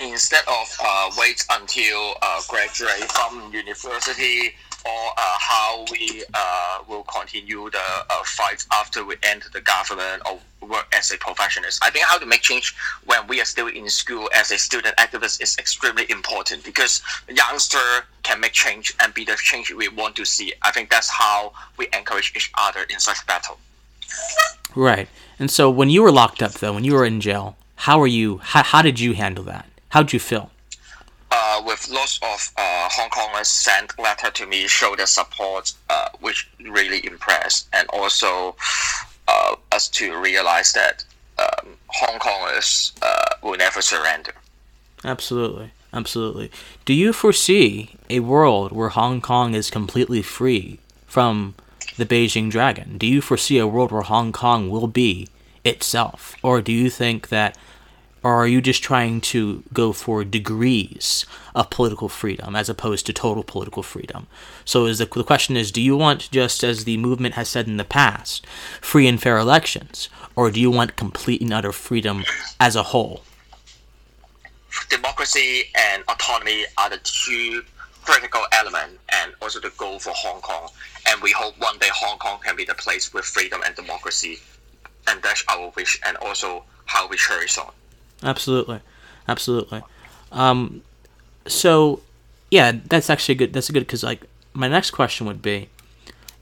Instead 0.00 0.42
of 0.48 0.76
uh, 0.82 1.10
wait 1.16 1.44
until 1.50 2.14
uh, 2.20 2.40
graduate 2.48 3.10
from 3.12 3.52
university 3.54 4.54
all, 4.84 5.12
uh, 5.16 5.36
how 5.38 5.84
we 5.90 6.24
uh, 6.34 6.78
will 6.88 7.04
continue 7.04 7.70
the 7.70 7.78
uh, 8.10 8.22
fight 8.24 8.64
after 8.72 9.04
we 9.04 9.16
enter 9.22 9.48
the 9.50 9.60
government 9.60 10.22
or 10.28 10.38
work 10.66 10.86
as 10.96 11.10
a 11.10 11.18
professionals. 11.18 11.78
I 11.82 11.90
think 11.90 12.04
how 12.06 12.18
to 12.18 12.26
make 12.26 12.42
change 12.42 12.74
when 13.04 13.26
we 13.26 13.40
are 13.40 13.44
still 13.44 13.66
in 13.66 13.88
school 13.88 14.30
as 14.34 14.50
a 14.50 14.58
student 14.58 14.96
activist 14.96 15.42
is 15.42 15.56
extremely 15.58 16.08
important 16.10 16.64
because 16.64 17.02
youngster 17.28 17.78
can 18.22 18.40
make 18.40 18.52
change 18.52 18.94
and 19.00 19.12
be 19.12 19.24
the 19.24 19.36
change 19.36 19.72
we 19.72 19.88
want 19.88 20.14
to 20.16 20.24
see. 20.24 20.52
I 20.62 20.70
think 20.70 20.90
that's 20.90 21.10
how 21.10 21.52
we 21.76 21.88
encourage 21.92 22.32
each 22.36 22.52
other 22.58 22.84
in 22.88 23.00
such 23.00 23.26
battle. 23.26 23.58
Right. 24.74 25.08
And 25.38 25.50
so 25.50 25.68
when 25.70 25.90
you 25.90 26.02
were 26.02 26.12
locked 26.12 26.42
up, 26.42 26.52
though, 26.52 26.74
when 26.74 26.84
you 26.84 26.94
were 26.94 27.04
in 27.04 27.20
jail, 27.20 27.56
how 27.76 27.98
were 27.98 28.06
you? 28.06 28.38
How, 28.38 28.62
how 28.62 28.82
did 28.82 29.00
you 29.00 29.14
handle 29.14 29.44
that? 29.44 29.66
How 29.88 30.02
did 30.02 30.12
you 30.12 30.20
feel? 30.20 30.51
With 31.64 31.88
lots 31.90 32.18
of 32.22 32.50
uh, 32.56 32.88
Hong 32.90 33.10
Kongers 33.10 33.46
sent 33.46 33.98
letter 33.98 34.30
to 34.30 34.46
me, 34.46 34.66
show 34.66 34.94
their 34.96 35.06
support, 35.06 35.72
uh, 35.88 36.08
which 36.20 36.48
really 36.68 37.04
impressed, 37.06 37.68
and 37.72 37.88
also 37.88 38.56
uh, 39.28 39.56
us 39.70 39.88
to 39.90 40.18
realize 40.20 40.72
that 40.72 41.04
um, 41.38 41.68
Hong 41.88 42.18
Kongers 42.18 42.92
will 43.42 43.56
never 43.56 43.80
surrender. 43.82 44.32
Absolutely, 45.04 45.72
absolutely. 45.92 46.50
Do 46.84 46.94
you 46.94 47.12
foresee 47.12 47.90
a 48.08 48.20
world 48.20 48.72
where 48.72 48.90
Hong 48.90 49.20
Kong 49.20 49.54
is 49.54 49.70
completely 49.70 50.22
free 50.22 50.78
from 51.06 51.54
the 51.96 52.06
Beijing 52.06 52.50
Dragon? 52.50 52.98
Do 52.98 53.06
you 53.06 53.20
foresee 53.20 53.58
a 53.58 53.66
world 53.66 53.92
where 53.92 54.02
Hong 54.02 54.32
Kong 54.32 54.70
will 54.70 54.86
be 54.86 55.28
itself, 55.64 56.34
or 56.42 56.60
do 56.60 56.72
you 56.72 56.90
think 56.90 57.28
that? 57.28 57.56
Or 58.22 58.36
are 58.36 58.46
you 58.46 58.60
just 58.60 58.82
trying 58.82 59.20
to 59.32 59.64
go 59.72 59.92
for 59.92 60.22
degrees 60.22 61.26
of 61.54 61.70
political 61.70 62.08
freedom 62.08 62.54
as 62.54 62.68
opposed 62.68 63.06
to 63.06 63.12
total 63.12 63.42
political 63.42 63.82
freedom? 63.82 64.28
So 64.64 64.86
is 64.86 64.98
the, 64.98 65.06
the 65.06 65.24
question 65.24 65.56
is, 65.56 65.72
do 65.72 65.82
you 65.82 65.96
want, 65.96 66.30
just 66.30 66.62
as 66.62 66.84
the 66.84 66.96
movement 66.96 67.34
has 67.34 67.48
said 67.48 67.66
in 67.66 67.78
the 67.78 67.84
past, 67.84 68.46
free 68.80 69.08
and 69.08 69.20
fair 69.20 69.38
elections? 69.38 70.08
Or 70.36 70.50
do 70.50 70.60
you 70.60 70.70
want 70.70 70.96
complete 70.96 71.42
and 71.42 71.52
utter 71.52 71.72
freedom 71.72 72.24
as 72.60 72.76
a 72.76 72.84
whole? 72.84 73.22
Democracy 74.88 75.64
and 75.74 76.04
autonomy 76.08 76.64
are 76.78 76.90
the 76.90 77.00
two 77.02 77.62
critical 78.04 78.42
elements 78.52 78.98
and 79.10 79.32
also 79.42 79.60
the 79.60 79.72
goal 79.76 79.98
for 79.98 80.12
Hong 80.14 80.40
Kong. 80.40 80.68
And 81.08 81.20
we 81.22 81.32
hope 81.32 81.58
one 81.58 81.78
day 81.78 81.90
Hong 81.92 82.18
Kong 82.18 82.38
can 82.42 82.56
be 82.56 82.64
the 82.64 82.74
place 82.74 83.12
with 83.12 83.24
freedom 83.24 83.62
and 83.66 83.74
democracy. 83.74 84.38
And 85.08 85.20
that's 85.22 85.44
our 85.48 85.72
wish 85.76 86.00
and 86.06 86.16
also 86.18 86.64
how 86.86 87.08
we 87.08 87.16
cherish 87.16 87.58
on. 87.58 87.72
Absolutely, 88.22 88.80
absolutely. 89.28 89.82
Um, 90.30 90.82
so, 91.46 92.00
yeah, 92.50 92.72
that's 92.86 93.10
actually 93.10 93.34
good. 93.34 93.52
That's 93.52 93.70
good 93.70 93.80
because 93.80 94.02
like 94.02 94.26
my 94.52 94.68
next 94.68 94.90
question 94.90 95.26
would 95.26 95.42
be, 95.42 95.68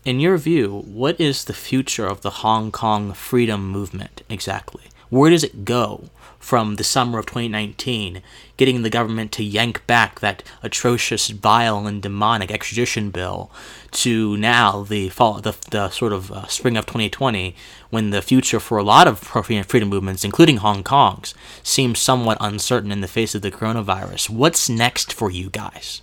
in 0.04 0.20
your 0.20 0.36
view, 0.38 0.80
what 0.86 1.20
is 1.20 1.44
the 1.44 1.52
future 1.52 2.06
of 2.06 2.22
the 2.22 2.30
Hong 2.30 2.72
Kong 2.72 3.12
freedom 3.12 3.70
movement 3.70 4.22
exactly? 4.28 4.84
Where 5.10 5.30
does 5.30 5.44
it 5.44 5.64
go 5.64 6.04
from 6.40 6.76
the 6.76 6.84
summer 6.84 7.18
of 7.18 7.26
2019, 7.26 8.22
getting 8.56 8.82
the 8.82 8.90
government 8.90 9.30
to 9.32 9.44
yank 9.44 9.86
back 9.86 10.20
that 10.20 10.42
atrocious, 10.62 11.28
vile, 11.28 11.86
and 11.86 12.00
demonic 12.00 12.50
extradition 12.50 13.10
bill, 13.10 13.50
to 13.90 14.36
now 14.38 14.82
the 14.82 15.10
fall, 15.10 15.40
the, 15.40 15.54
the 15.70 15.90
sort 15.90 16.12
of 16.12 16.32
uh, 16.32 16.46
spring 16.46 16.76
of 16.76 16.86
2020, 16.86 17.54
when 17.90 18.10
the 18.10 18.22
future 18.22 18.58
for 18.58 18.78
a 18.78 18.82
lot 18.82 19.06
of 19.06 19.18
freedom 19.18 19.88
movements, 19.88 20.24
including 20.24 20.56
Hong 20.56 20.82
Kong's, 20.82 21.34
seems 21.62 21.98
somewhat 21.98 22.38
uncertain 22.40 22.90
in 22.90 23.02
the 23.02 23.08
face 23.08 23.34
of 23.34 23.42
the 23.42 23.50
coronavirus. 23.50 24.30
What's 24.30 24.68
next 24.68 25.12
for 25.12 25.30
you 25.30 25.50
guys? 25.50 26.00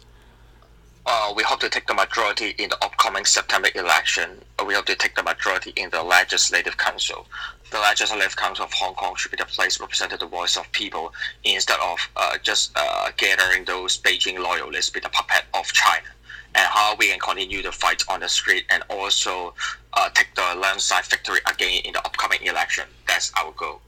Uh, 1.09 1.33
we 1.33 1.41
hope 1.41 1.61
to 1.61 1.69
take 1.69 1.87
the 1.87 1.93
majority 1.93 2.53
in 2.57 2.67
the 2.67 2.83
upcoming 2.83 3.23
September 3.23 3.69
election. 3.75 4.29
We 4.65 4.73
hope 4.73 4.87
to 4.87 4.95
take 4.95 5.15
the 5.15 5.23
majority 5.23 5.71
in 5.77 5.89
the 5.89 6.03
Legislative 6.03 6.75
Council. 6.75 7.25
The 7.71 7.79
Legislative 7.79 8.35
Council 8.35 8.65
of 8.65 8.73
Hong 8.73 8.93
Kong 8.95 9.15
should 9.15 9.31
be 9.31 9.37
the 9.37 9.45
place 9.45 9.79
representing 9.79 10.17
the 10.19 10.25
voice 10.25 10.57
of 10.57 10.69
people 10.73 11.13
instead 11.45 11.79
of 11.79 11.97
uh, 12.17 12.37
just 12.43 12.71
uh, 12.75 13.09
gathering 13.15 13.63
those 13.63 13.97
Beijing 13.97 14.37
loyalists 14.37 14.93
with 14.93 15.03
the 15.03 15.09
puppet 15.09 15.45
of 15.53 15.65
China. 15.71 16.07
And 16.55 16.67
how 16.67 16.95
we 16.97 17.07
can 17.07 17.19
continue 17.19 17.61
the 17.61 17.71
fight 17.71 18.03
on 18.09 18.19
the 18.19 18.27
street 18.27 18.65
and 18.69 18.83
also 18.89 19.53
uh, 19.93 20.09
take 20.13 20.35
the 20.35 20.59
landslide 20.59 21.05
victory 21.05 21.39
again 21.49 21.83
in 21.85 21.93
the 21.93 21.99
upcoming 21.99 22.39
election. 22.43 22.83
That's 23.07 23.31
our 23.39 23.53
goal. 23.53 23.79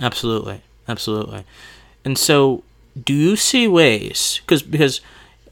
Absolutely, 0.00 0.60
absolutely. 0.86 1.44
And 2.04 2.16
so, 2.16 2.62
do 3.02 3.14
you 3.14 3.34
see 3.34 3.66
ways? 3.66 4.40
Because 4.44 4.62
because 4.62 5.00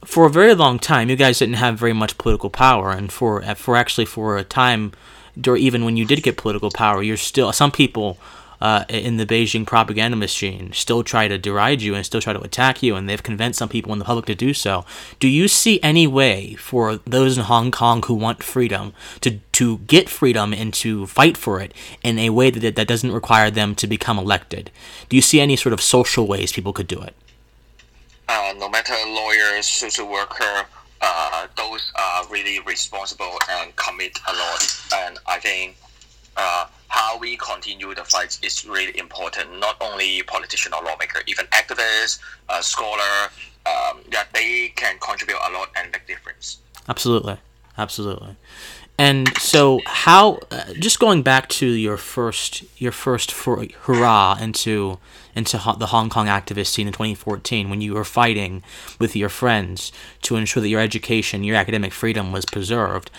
for 0.07 0.25
a 0.25 0.31
very 0.31 0.55
long 0.55 0.79
time, 0.79 1.11
you 1.11 1.17
guys 1.17 1.41
didn't 1.41 1.57
have 1.57 1.79
very 1.79 1.93
much 1.93 2.17
political 2.17 2.49
power, 2.49 2.93
and 2.93 3.11
for 3.11 3.43
for 3.57 3.77
actually 3.77 4.07
for 4.07 4.39
a 4.39 4.45
time, 4.45 4.93
or 5.47 5.57
even 5.57 5.85
when 5.85 5.97
you 5.97 6.05
did 6.05 6.23
get 6.23 6.37
political 6.37 6.71
power, 6.71 7.03
you're 7.03 7.17
still 7.17 7.53
some 7.53 7.73
people 7.73 8.17
uh, 8.61 8.85
in 8.89 9.17
the 9.17 9.27
Beijing 9.27 9.67
propaganda 9.67 10.17
machine 10.17 10.73
still 10.73 11.03
try 11.03 11.29
to 11.29 11.37
deride 11.37 11.83
you 11.83 11.95
and 11.95 12.07
still 12.07 12.21
try 12.21 12.33
to 12.33 12.41
attack 12.41 12.83
you, 12.83 12.95
and 12.95 13.09
they've 13.09 13.23
convinced 13.23 13.59
some 13.59 13.69
people 13.69 13.93
in 13.93 13.99
the 13.99 14.05
public 14.05 14.27
to 14.27 14.35
do 14.35 14.55
so. 14.55 14.85
Do 15.19 15.29
you 15.29 15.49
see 15.49 15.81
any 15.83 16.07
way 16.07 16.55
for 16.55 16.97
those 16.99 17.37
in 17.37 17.45
Hong 17.45 17.71
Kong 17.71 18.03
who 18.05 18.15
want 18.15 18.45
freedom 18.45 18.93
to 19.23 19.41
to 19.53 19.79
get 19.79 20.09
freedom 20.09 20.53
and 20.53 20.73
to 20.75 21.07
fight 21.07 21.37
for 21.37 21.61
it 21.61 21.75
in 22.03 22.19
a 22.19 22.31
way 22.31 22.51
that 22.51 22.77
that 22.77 22.89
doesn't 22.89 23.13
require 23.13 23.51
them 23.51 23.75
to 23.75 23.87
become 23.89 24.19
elected? 24.19 24.71
Do 25.09 25.17
you 25.17 25.23
see 25.23 25.41
any 25.41 25.57
sort 25.57 25.73
of 25.73 25.83
social 25.83 26.29
ways 26.29 26.53
people 26.53 26.73
could 26.73 26.89
do 26.89 27.01
it? 27.03 27.15
Uh, 28.29 28.55
no 28.59 28.69
matter 28.69 28.95
lawyers, 29.07 29.67
social 29.67 30.09
worker, 30.09 30.67
uh, 31.01 31.47
those 31.57 31.93
are 31.95 32.27
really 32.29 32.61
responsible 32.61 33.39
and 33.51 33.75
commit 33.77 34.19
a 34.29 34.33
lot. 34.33 34.83
And 34.95 35.19
I 35.27 35.39
think 35.39 35.77
uh, 36.37 36.67
how 36.89 37.19
we 37.19 37.37
continue 37.37 37.95
the 37.95 38.05
fight 38.05 38.39
is 38.43 38.67
really 38.67 38.99
important. 38.99 39.59
Not 39.59 39.77
only 39.81 40.23
politician 40.23 40.73
or 40.73 40.83
lawmaker, 40.83 41.21
even 41.27 41.47
activists, 41.47 42.19
uh, 42.49 42.61
scholar, 42.61 43.31
um, 43.67 44.01
that 44.11 44.29
they 44.33 44.73
can 44.77 44.99
contribute 45.01 45.39
a 45.49 45.53
lot 45.53 45.71
and 45.77 45.91
make 45.93 46.07
difference. 46.07 46.59
Absolutely, 46.89 47.37
absolutely. 47.79 48.37
And 48.99 49.37
so, 49.37 49.81
how? 49.85 50.41
Uh, 50.51 50.73
just 50.75 50.99
going 50.99 51.23
back 51.23 51.49
to 51.51 51.67
your 51.67 51.99
first, 51.99 52.65
your 52.81 52.93
first 52.93 53.31
for, 53.31 53.67
hurrah 53.83 54.39
into 54.41 54.99
into 55.35 55.61
the 55.79 55.87
Hong 55.87 56.09
Kong 56.09 56.27
activist 56.27 56.69
scene 56.69 56.87
in 56.87 56.95
2014, 56.95 57.69
when 57.69 57.83
you 57.83 57.93
were 57.93 58.05
fighting 58.05 58.63
with 58.99 59.15
your 59.15 59.29
friends 59.29 59.93
to 60.23 60.37
ensure 60.37 60.63
that 60.63 60.71
your 60.71 60.81
education, 60.81 61.45
your 61.45 61.57
academic 61.57 61.93
freedom 61.93 62.33
was 62.33 62.47
preserved. 62.47 63.11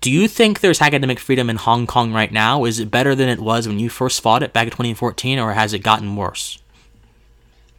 Do 0.00 0.10
you 0.10 0.28
think 0.28 0.60
there's 0.60 0.80
academic 0.80 1.18
freedom 1.18 1.50
in 1.50 1.56
Hong 1.56 1.86
Kong 1.86 2.12
right 2.12 2.30
now? 2.30 2.64
Is 2.64 2.78
it 2.78 2.90
better 2.90 3.14
than 3.16 3.28
it 3.28 3.40
was 3.40 3.66
when 3.66 3.80
you 3.80 3.88
first 3.88 4.20
fought 4.20 4.42
it 4.42 4.52
back 4.52 4.66
in 4.66 4.70
2014, 4.70 5.38
or 5.40 5.52
has 5.52 5.72
it 5.72 5.80
gotten 5.80 6.14
worse? 6.14 6.61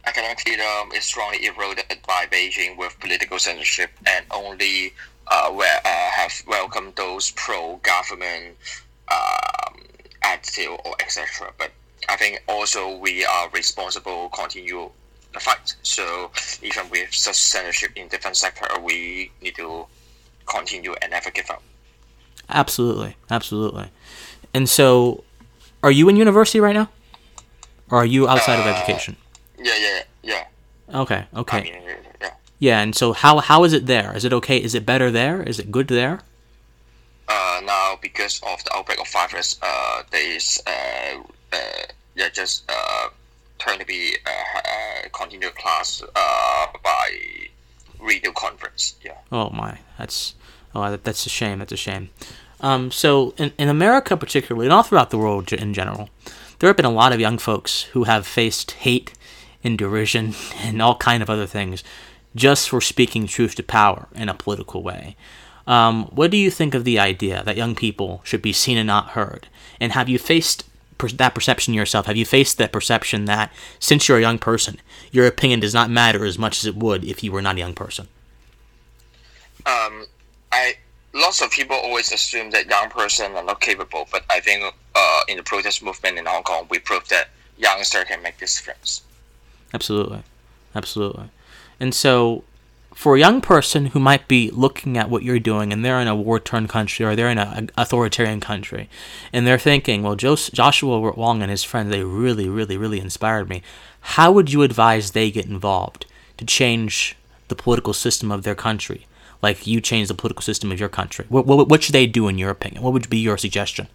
Academic 0.06 0.40
freedom 0.40 0.92
is 0.94 1.04
strongly 1.04 1.46
eroded 1.46 1.98
by 2.06 2.26
Beijing 2.26 2.76
with 2.76 2.98
political 3.00 3.38
censorship 3.38 3.90
and 4.06 4.26
only 4.30 4.92
uh, 5.28 5.50
where, 5.50 5.78
uh, 5.84 6.10
have 6.10 6.32
welcomed 6.46 6.94
those 6.96 7.30
pro-government 7.32 8.56
um, 9.10 9.80
attitude 10.22 10.78
or 10.84 10.94
etc. 11.00 11.52
But 11.58 11.72
I 12.08 12.16
think 12.16 12.42
also 12.48 12.96
we 12.98 13.24
are 13.24 13.48
responsible 13.50 14.28
continue 14.30 14.90
the 15.32 15.40
fight. 15.40 15.74
So 15.82 16.30
even 16.62 16.88
with 16.90 17.12
such 17.14 17.36
censorship 17.36 17.92
in 17.96 18.08
different 18.08 18.36
sector, 18.36 18.66
we 18.80 19.30
need 19.42 19.54
to 19.56 19.86
continue 20.46 20.94
and 21.02 21.10
never 21.10 21.30
give 21.30 21.50
up. 21.50 21.62
Absolutely, 22.48 23.16
absolutely. 23.30 23.90
And 24.52 24.68
so, 24.68 25.24
are 25.82 25.90
you 25.90 26.08
in 26.08 26.16
university 26.16 26.60
right 26.60 26.74
now, 26.74 26.90
or 27.90 27.98
are 27.98 28.06
you 28.06 28.28
outside 28.28 28.58
uh, 28.58 28.62
of 28.62 28.66
education? 28.66 29.16
Yeah, 29.64 29.76
yeah, 29.78 30.02
yeah. 30.22 30.44
Okay, 31.00 31.24
okay. 31.34 31.58
I 31.58 31.62
mean, 31.62 31.82
yeah. 32.20 32.30
Yeah, 32.58 32.82
and 32.82 32.94
so 32.94 33.14
how 33.14 33.38
how 33.38 33.64
is 33.64 33.72
it 33.72 33.86
there? 33.86 34.14
Is 34.14 34.24
it 34.26 34.32
okay? 34.34 34.58
Is 34.62 34.74
it 34.74 34.84
better 34.84 35.10
there? 35.10 35.42
Is 35.42 35.58
it 35.58 35.72
good 35.72 35.88
there? 35.88 36.20
Uh, 37.26 37.60
now 37.64 37.98
because 38.02 38.42
of 38.42 38.62
the 38.64 38.76
outbreak 38.76 39.00
of 39.00 39.08
virus, 39.08 39.58
uh, 39.62 40.02
there 40.10 40.36
is 40.36 40.62
uh, 40.66 41.22
uh 41.52 41.56
yeah, 42.14 42.28
just 42.28 42.64
uh, 42.68 43.08
trying 43.58 43.78
to 43.78 43.86
be 43.86 44.16
uh, 44.26 44.58
uh, 44.58 45.08
continue 45.14 45.48
class 45.48 46.02
uh, 46.14 46.66
by 46.84 47.08
video 48.06 48.32
conference. 48.32 48.96
Yeah. 49.02 49.16
Oh 49.32 49.48
my, 49.48 49.78
that's 49.96 50.34
oh 50.74 50.90
that, 50.90 51.04
that's 51.04 51.24
a 51.24 51.30
shame. 51.30 51.60
That's 51.60 51.72
a 51.72 51.78
shame. 51.78 52.10
Um, 52.60 52.90
so 52.90 53.32
in 53.38 53.52
in 53.56 53.70
America 53.70 54.14
particularly, 54.14 54.66
and 54.66 54.74
all 54.74 54.82
throughout 54.82 55.08
the 55.08 55.18
world 55.18 55.54
in 55.54 55.72
general, 55.72 56.10
there 56.58 56.68
have 56.68 56.76
been 56.76 56.84
a 56.84 56.90
lot 57.02 57.14
of 57.14 57.20
young 57.20 57.38
folks 57.38 57.84
who 57.94 58.04
have 58.04 58.26
faced 58.26 58.72
hate 58.72 59.14
and 59.64 59.78
derision 59.78 60.34
and 60.58 60.80
all 60.80 60.96
kind 60.96 61.22
of 61.22 61.30
other 61.30 61.46
things 61.46 61.82
just 62.36 62.68
for 62.68 62.80
speaking 62.80 63.26
truth 63.26 63.54
to 63.54 63.62
power 63.62 64.06
in 64.14 64.28
a 64.28 64.34
political 64.34 64.82
way. 64.82 65.16
Um, 65.66 66.04
what 66.06 66.30
do 66.30 66.36
you 66.36 66.50
think 66.50 66.74
of 66.74 66.84
the 66.84 66.98
idea 66.98 67.42
that 67.44 67.56
young 67.56 67.74
people 67.74 68.20
should 68.24 68.42
be 68.42 68.52
seen 68.52 68.76
and 68.76 68.86
not 68.86 69.10
heard? 69.10 69.48
And 69.80 69.92
have 69.92 70.08
you 70.08 70.18
faced 70.18 70.64
per- 70.98 71.08
that 71.08 71.34
perception 71.34 71.74
yourself? 71.74 72.06
Have 72.06 72.16
you 72.16 72.26
faced 72.26 72.58
that 72.58 72.72
perception 72.72 73.24
that 73.24 73.52
since 73.78 74.06
you're 74.06 74.18
a 74.18 74.22
young 74.22 74.38
person, 74.38 74.78
your 75.10 75.26
opinion 75.26 75.60
does 75.60 75.74
not 75.74 75.90
matter 75.90 76.24
as 76.24 76.38
much 76.38 76.58
as 76.58 76.66
it 76.66 76.76
would 76.76 77.04
if 77.04 77.24
you 77.24 77.32
were 77.32 77.42
not 77.42 77.56
a 77.56 77.60
young 77.60 77.74
person? 77.74 78.08
Um, 79.66 80.04
I 80.52 80.74
lots 81.14 81.40
of 81.40 81.50
people 81.50 81.76
always 81.76 82.12
assume 82.12 82.50
that 82.50 82.66
young 82.68 82.90
person 82.90 83.32
are 83.32 83.44
not 83.44 83.60
capable, 83.60 84.06
but 84.10 84.24
I 84.28 84.40
think 84.40 84.74
uh, 84.94 85.20
in 85.28 85.38
the 85.38 85.42
protest 85.42 85.82
movement 85.82 86.18
in 86.18 86.26
Hong 86.26 86.42
Kong, 86.42 86.66
we 86.68 86.78
proved 86.78 87.08
that 87.10 87.28
youngster 87.56 88.04
can 88.04 88.22
make 88.22 88.38
this 88.38 88.56
difference. 88.56 89.02
Absolutely, 89.74 90.22
absolutely. 90.74 91.28
And 91.80 91.94
so, 91.94 92.44
for 92.94 93.16
a 93.16 93.18
young 93.18 93.40
person 93.40 93.86
who 93.86 93.98
might 93.98 94.28
be 94.28 94.50
looking 94.52 94.96
at 94.96 95.10
what 95.10 95.24
you're 95.24 95.40
doing, 95.40 95.72
and 95.72 95.84
they're 95.84 96.00
in 96.00 96.06
a 96.06 96.14
war-torn 96.14 96.68
country 96.68 97.04
or 97.04 97.16
they're 97.16 97.28
in 97.28 97.38
an 97.38 97.70
authoritarian 97.76 98.40
country, 98.40 98.88
and 99.32 99.46
they're 99.46 99.58
thinking, 99.58 100.02
"Well, 100.02 100.14
Joshua 100.14 101.00
Wong 101.00 101.42
and 101.42 101.50
his 101.50 101.64
friends, 101.64 101.90
they 101.90 102.04
really, 102.04 102.48
really, 102.48 102.76
really 102.76 103.00
inspired 103.00 103.48
me." 103.48 103.62
How 104.16 104.30
would 104.30 104.52
you 104.52 104.62
advise 104.62 105.10
they 105.10 105.30
get 105.30 105.46
involved 105.46 106.06
to 106.38 106.46
change 106.46 107.16
the 107.48 107.56
political 107.56 107.92
system 107.92 108.30
of 108.30 108.44
their 108.44 108.54
country? 108.54 109.06
like 109.44 109.66
you 109.66 109.78
change 109.78 110.08
the 110.08 110.14
political 110.14 110.42
system 110.42 110.72
of 110.72 110.80
your 110.80 110.88
country? 110.88 111.26
What, 111.28 111.44
what, 111.46 111.68
what 111.68 111.82
should 111.82 111.94
they 111.94 112.06
do, 112.06 112.28
in 112.28 112.38
your 112.38 112.48
opinion? 112.48 112.82
What 112.82 112.94
would 112.94 113.10
be 113.10 113.18
your 113.18 113.36
suggestion? 113.36 113.88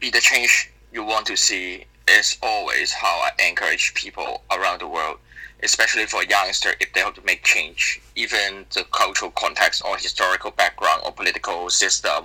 Be 0.00 0.10
the 0.10 0.20
change 0.20 0.72
you 0.92 1.04
want 1.04 1.26
to 1.26 1.36
see 1.36 1.84
is 2.10 2.36
always 2.42 2.92
how 2.92 3.22
I 3.28 3.30
encourage 3.48 3.94
people 3.94 4.42
around 4.50 4.80
the 4.80 4.88
world, 4.88 5.18
especially 5.62 6.06
for 6.06 6.24
youngsters, 6.24 6.74
if 6.80 6.92
they 6.92 7.00
have 7.00 7.14
to 7.14 7.22
make 7.24 7.42
change. 7.44 8.00
Even 8.16 8.64
the 8.74 8.84
cultural 8.92 9.30
context 9.32 9.82
or 9.84 9.96
historical 9.96 10.50
background 10.50 11.02
or 11.04 11.12
political 11.12 11.68
system 11.70 12.24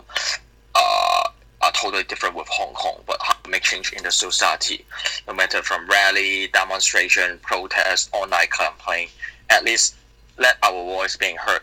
uh, 0.73 1.29
are 1.61 1.71
totally 1.71 2.03
different 2.03 2.35
with 2.35 2.47
Hong 2.47 2.73
Kong, 2.73 3.01
but 3.05 3.17
how 3.21 3.35
to 3.43 3.49
make 3.49 3.63
change 3.63 3.93
in 3.93 4.03
the 4.03 4.11
society, 4.11 4.85
no 5.27 5.33
matter 5.33 5.61
from 5.61 5.87
rally, 5.89 6.47
demonstration, 6.47 7.39
protest, 7.41 8.09
online 8.13 8.47
campaign, 8.47 9.07
at 9.49 9.63
least 9.63 9.95
let 10.37 10.57
our 10.63 10.83
voice 10.83 11.15
being 11.15 11.37
heard 11.37 11.61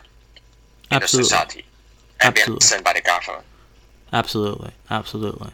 in 0.91 0.97
Absolutely. 0.97 1.17
the 1.17 1.23
society 1.23 1.65
and 2.21 2.27
Absolutely. 2.29 2.45
being 2.45 2.55
listened 2.55 2.83
by 2.83 2.93
the 2.93 3.01
government. 3.01 3.45
Absolutely, 4.11 4.71
absolutely. 4.89 5.51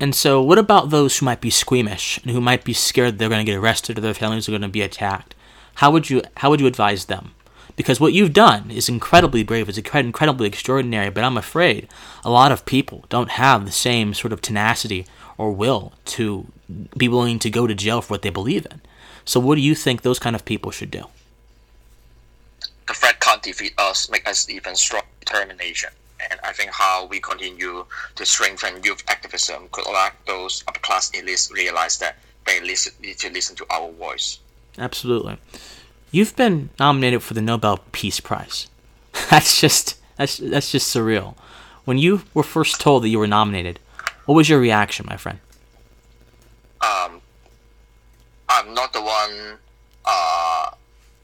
And 0.00 0.14
so, 0.14 0.42
what 0.42 0.58
about 0.58 0.90
those 0.90 1.18
who 1.18 1.26
might 1.26 1.40
be 1.40 1.50
squeamish 1.50 2.18
and 2.18 2.30
who 2.30 2.40
might 2.40 2.64
be 2.64 2.72
scared 2.72 3.18
they're 3.18 3.28
going 3.28 3.44
to 3.44 3.50
get 3.50 3.58
arrested 3.58 3.98
or 3.98 4.00
their 4.00 4.14
families 4.14 4.48
are 4.48 4.52
going 4.52 4.62
to 4.62 4.68
be 4.68 4.82
attacked? 4.82 5.34
How 5.76 5.90
would 5.90 6.10
you 6.10 6.22
how 6.38 6.50
would 6.50 6.60
you 6.60 6.66
advise 6.66 7.06
them? 7.06 7.34
Because 7.76 8.00
what 8.00 8.12
you've 8.12 8.32
done 8.32 8.70
is 8.70 8.88
incredibly 8.88 9.42
brave, 9.42 9.68
it's 9.68 9.78
incredibly 9.78 10.46
extraordinary. 10.46 11.10
But 11.10 11.24
I'm 11.24 11.36
afraid 11.36 11.88
a 12.24 12.30
lot 12.30 12.52
of 12.52 12.66
people 12.66 13.04
don't 13.08 13.30
have 13.30 13.64
the 13.64 13.72
same 13.72 14.14
sort 14.14 14.32
of 14.32 14.40
tenacity 14.40 15.06
or 15.38 15.52
will 15.52 15.92
to 16.06 16.46
be 16.96 17.08
willing 17.08 17.38
to 17.40 17.50
go 17.50 17.66
to 17.66 17.74
jail 17.74 18.00
for 18.00 18.14
what 18.14 18.22
they 18.22 18.30
believe 18.30 18.66
in. 18.70 18.80
So, 19.24 19.40
what 19.40 19.54
do 19.54 19.60
you 19.60 19.74
think 19.74 20.02
those 20.02 20.18
kind 20.18 20.36
of 20.36 20.44
people 20.44 20.70
should 20.70 20.90
do? 20.90 21.06
the 22.86 22.94
threat 22.94 23.20
can't 23.20 23.42
defeat 23.42 23.74
us, 23.78 24.08
uh, 24.08 24.12
make 24.12 24.28
us 24.28 24.48
even 24.48 24.74
stronger 24.76 25.06
determination. 25.20 25.90
And 26.20 26.40
I 26.44 26.52
think 26.52 26.70
how 26.72 27.06
we 27.06 27.20
continue 27.20 27.84
to 28.14 28.26
strengthen 28.26 28.82
youth 28.82 29.02
activism 29.08 29.68
could 29.72 29.86
let 29.92 30.14
those 30.26 30.64
upper 30.68 30.80
class 30.80 31.10
elites 31.10 31.52
realize 31.52 31.98
that 31.98 32.16
they 32.46 32.60
listen, 32.60 32.92
need 33.00 33.18
to 33.18 33.30
listen 33.30 33.56
to 33.56 33.66
our 33.70 33.90
voice. 33.92 34.38
Absolutely. 34.78 35.38
You've 36.10 36.36
been 36.36 36.70
nominated 36.78 37.22
for 37.22 37.34
the 37.34 37.42
Nobel 37.42 37.80
Peace 37.92 38.20
Prize. 38.20 38.68
That's 39.30 39.60
just 39.60 40.00
that's 40.16 40.36
that's 40.36 40.70
just 40.70 40.94
surreal. 40.94 41.34
When 41.84 41.98
you 41.98 42.22
were 42.34 42.42
first 42.42 42.80
told 42.80 43.02
that 43.02 43.08
you 43.08 43.18
were 43.18 43.26
nominated, 43.26 43.80
what 44.26 44.34
was 44.34 44.48
your 44.48 44.60
reaction, 44.60 45.06
my 45.08 45.16
friend? 45.16 45.38
Um, 46.80 47.20
I'm 48.48 48.74
not 48.74 48.92
the 48.92 49.02
one 49.02 49.58
uh, 50.04 50.70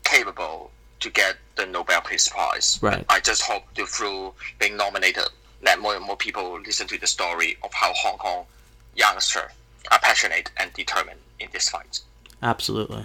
capable 0.04 0.70
to 1.00 1.10
get 1.10 1.36
the 1.60 1.66
Nobel 1.66 2.00
Peace 2.00 2.28
Prize. 2.28 2.78
Right. 2.82 3.04
I 3.08 3.20
just 3.20 3.42
hope 3.42 3.62
to 3.74 3.86
through 3.86 4.32
being 4.58 4.76
nominated, 4.76 5.24
let 5.62 5.78
more 5.78 5.94
and 5.94 6.04
more 6.04 6.16
people 6.16 6.60
listen 6.60 6.86
to 6.88 6.98
the 6.98 7.06
story 7.06 7.56
of 7.62 7.72
how 7.74 7.92
Hong 7.94 8.18
Kong 8.18 8.46
youngsters 8.94 9.50
are 9.90 9.98
passionate 9.98 10.50
and 10.56 10.72
determined 10.72 11.20
in 11.38 11.48
this 11.52 11.68
fight. 11.68 12.00
Absolutely, 12.42 13.04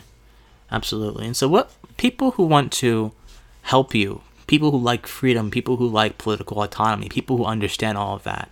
absolutely. 0.72 1.26
And 1.26 1.36
so, 1.36 1.48
what 1.48 1.72
people 1.98 2.32
who 2.32 2.46
want 2.46 2.72
to 2.74 3.12
help 3.64 3.94
you, 3.94 4.22
people 4.48 4.72
who 4.72 4.78
like 4.78 5.08
freedom, 5.08 5.52
people 5.52 5.78
who 5.78 5.88
like 5.88 6.18
political 6.18 6.62
autonomy, 6.62 7.10
people 7.10 7.38
who 7.38 7.46
understand 7.46 7.98
all 7.98 8.16
of 8.16 8.24
that, 8.24 8.50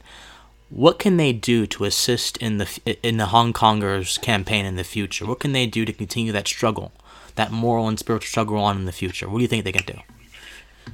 what 0.70 1.00
can 1.00 1.18
they 1.18 1.32
do 1.32 1.66
to 1.68 1.86
assist 1.86 2.36
in 2.38 2.58
the 2.58 2.98
in 3.04 3.18
the 3.18 3.28
Hong 3.28 3.54
Kongers 3.54 4.22
campaign 4.22 4.66
in 4.66 4.76
the 4.76 4.84
future? 4.84 5.26
What 5.26 5.40
can 5.40 5.54
they 5.54 5.66
do 5.66 5.86
to 5.86 5.94
continue 5.94 6.34
that 6.34 6.48
struggle? 6.48 6.92
That 7.36 7.52
moral 7.52 7.88
and 7.88 8.00
spiritual 8.00 8.28
struggle 8.28 8.58
on 8.58 8.78
in 8.78 8.86
the 8.86 8.92
future? 8.92 9.28
What 9.28 9.40
do 9.40 9.42
you 9.44 9.48
think 9.48 9.64
they 9.64 9.72
can 9.72 9.86
do? 9.86 10.00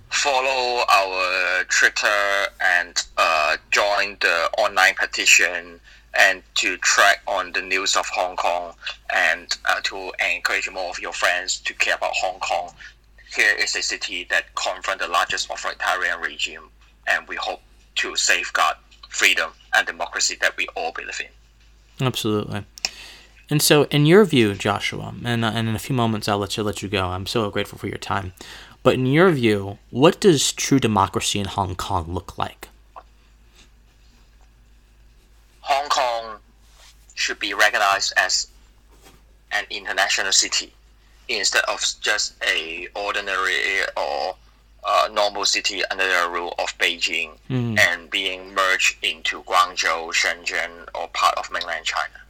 Follow 0.09 0.83
our 0.89 1.63
Twitter 1.65 2.47
and 2.61 3.05
uh, 3.17 3.57
join 3.71 4.17
the 4.21 4.49
online 4.57 4.95
petition 4.95 5.79
and 6.17 6.41
to 6.55 6.77
track 6.77 7.21
on 7.27 7.51
the 7.51 7.61
news 7.61 7.95
of 7.95 8.07
Hong 8.07 8.35
Kong 8.35 8.73
and 9.13 9.55
uh, 9.69 9.79
to 9.83 10.11
encourage 10.35 10.69
more 10.71 10.89
of 10.89 10.99
your 10.99 11.13
friends 11.13 11.59
to 11.59 11.73
care 11.73 11.95
about 11.95 12.11
Hong 12.13 12.39
Kong. 12.39 12.73
Here 13.35 13.53
is 13.59 13.75
a 13.75 13.81
city 13.81 14.25
that 14.31 14.55
confront 14.55 15.01
the 15.01 15.07
largest 15.07 15.49
authoritarian 15.51 16.19
regime, 16.19 16.63
and 17.05 17.27
we 17.27 17.35
hope 17.35 17.61
to 17.95 18.15
safeguard 18.15 18.75
freedom 19.09 19.51
and 19.75 19.85
democracy 19.85 20.35
that 20.41 20.57
we 20.57 20.67
all 20.75 20.91
believe 20.91 21.19
in. 21.19 22.05
Absolutely. 22.05 22.63
And 23.49 23.61
so, 23.61 23.83
in 23.85 24.05
your 24.05 24.25
view, 24.25 24.53
Joshua, 24.53 25.13
and, 25.25 25.43
uh, 25.43 25.51
and 25.53 25.67
in 25.67 25.75
a 25.75 25.79
few 25.79 25.95
moments 25.95 26.27
I'll 26.27 26.37
let 26.37 26.55
you 26.55 26.63
let 26.63 26.83
you 26.83 26.89
go. 26.89 27.07
I'm 27.07 27.25
so 27.25 27.49
grateful 27.49 27.79
for 27.79 27.87
your 27.87 27.97
time. 27.97 28.33
But 28.83 28.93
in 28.93 29.07
your 29.07 29.31
view, 29.31 29.79
what 29.89 30.21
does 30.21 30.53
true 30.53 30.79
democracy 30.79 31.39
in 31.39 31.45
Hong 31.45 31.75
Kong 31.75 32.13
look 32.13 32.37
like? 32.37 32.69
Hong 35.61 35.89
Kong 35.89 36.37
should 37.15 37.39
be 37.39 37.53
recognized 37.53 38.13
as 38.17 38.47
an 39.51 39.65
international 39.69 40.31
city 40.31 40.71
instead 41.27 41.63
of 41.67 41.83
just 42.01 42.35
a 42.43 42.87
ordinary 42.95 43.81
or 43.97 44.35
uh, 44.83 45.09
normal 45.11 45.45
city 45.45 45.83
under 45.91 46.07
the 46.07 46.29
rule 46.31 46.55
of 46.57 46.75
Beijing 46.77 47.31
mm. 47.49 47.77
and 47.77 48.09
being 48.09 48.53
merged 48.53 48.97
into 49.03 49.43
Guangzhou, 49.43 50.13
Shenzhen, 50.13 50.87
or 50.95 51.07
part 51.09 51.37
of 51.37 51.51
mainland 51.51 51.85
China. 51.85 52.21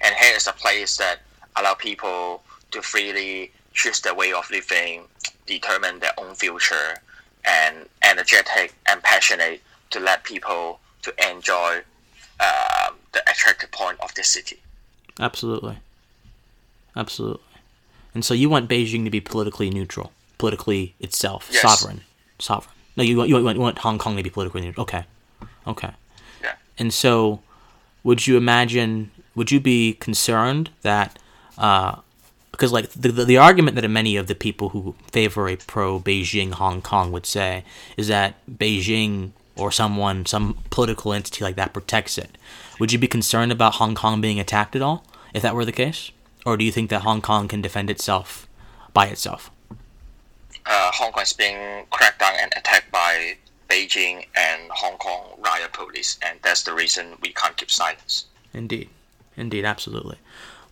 And 0.00 0.14
here 0.14 0.34
is 0.34 0.46
a 0.46 0.52
place 0.52 0.96
that 0.98 1.20
allow 1.56 1.74
people 1.74 2.42
to 2.70 2.82
freely 2.82 3.50
choose 3.72 4.00
their 4.00 4.14
way 4.14 4.32
of 4.32 4.50
living, 4.50 5.04
determine 5.46 6.00
their 6.00 6.12
own 6.18 6.34
future, 6.34 6.96
and 7.46 7.88
energetic 8.02 8.74
and 8.86 9.02
passionate 9.02 9.62
to 9.90 10.00
let 10.00 10.24
people 10.24 10.80
to 11.02 11.14
enjoy 11.30 11.80
uh, 12.40 12.90
the 13.12 13.20
attractive 13.30 13.70
point 13.70 13.98
of 14.00 14.14
the 14.14 14.24
city. 14.24 14.58
Absolutely, 15.18 15.78
absolutely. 16.94 17.42
And 18.14 18.24
so 18.24 18.34
you 18.34 18.48
want 18.48 18.68
Beijing 18.68 19.04
to 19.04 19.10
be 19.10 19.20
politically 19.20 19.70
neutral, 19.70 20.12
politically 20.38 20.94
itself, 21.00 21.48
yes. 21.52 21.62
sovereign, 21.62 22.02
sovereign. 22.38 22.74
No, 22.96 23.04
you 23.04 23.16
want, 23.16 23.28
you 23.28 23.42
want 23.42 23.56
you 23.56 23.62
want 23.62 23.78
Hong 23.78 23.98
Kong 23.98 24.16
to 24.16 24.22
be 24.22 24.30
politically 24.30 24.60
neutral. 24.60 24.82
Okay, 24.82 25.04
okay. 25.66 25.90
Yeah. 26.42 26.54
And 26.78 26.92
so, 26.92 27.40
would 28.02 28.26
you 28.26 28.36
imagine 28.36 29.10
would 29.38 29.52
you 29.52 29.60
be 29.60 29.94
concerned 29.94 30.70
that 30.82 31.18
uh, 31.56 31.96
because 32.50 32.72
like 32.72 32.90
the, 32.90 33.12
the, 33.12 33.24
the 33.24 33.36
argument 33.36 33.76
that 33.76 33.88
many 33.88 34.16
of 34.16 34.26
the 34.26 34.34
people 34.34 34.70
who 34.70 34.96
favor 35.12 35.48
a 35.48 35.56
pro 35.56 36.00
Beijing 36.00 36.52
Hong 36.52 36.82
Kong 36.82 37.12
would 37.12 37.24
say 37.24 37.64
is 37.96 38.08
that 38.08 38.34
Beijing 38.50 39.30
or 39.56 39.70
someone 39.70 40.26
some 40.26 40.58
political 40.70 41.12
entity 41.12 41.44
like 41.44 41.54
that 41.54 41.72
protects 41.72 42.18
it. 42.18 42.36
Would 42.80 42.92
you 42.92 42.98
be 42.98 43.06
concerned 43.06 43.52
about 43.52 43.74
Hong 43.74 43.94
Kong 43.94 44.20
being 44.20 44.40
attacked 44.40 44.74
at 44.74 44.82
all 44.82 45.04
if 45.32 45.42
that 45.42 45.54
were 45.54 45.64
the 45.64 45.72
case, 45.72 46.10
or 46.44 46.56
do 46.56 46.64
you 46.64 46.72
think 46.72 46.90
that 46.90 47.02
Hong 47.02 47.22
Kong 47.22 47.46
can 47.46 47.62
defend 47.62 47.90
itself 47.90 48.48
by 48.92 49.06
itself? 49.06 49.52
Uh, 50.66 50.90
Hong 50.94 51.12
Kong 51.12 51.22
is 51.22 51.32
being 51.32 51.86
cracked 51.90 52.18
down 52.18 52.34
and 52.40 52.52
attacked 52.56 52.90
by 52.90 53.36
Beijing 53.68 54.26
and 54.36 54.62
Hong 54.70 54.96
Kong 54.98 55.38
riot 55.38 55.72
police, 55.72 56.18
and 56.26 56.40
that's 56.42 56.64
the 56.64 56.74
reason 56.74 57.14
we 57.22 57.32
can't 57.32 57.56
keep 57.56 57.70
silence. 57.70 58.26
Indeed. 58.52 58.88
Indeed, 59.38 59.64
absolutely. 59.64 60.18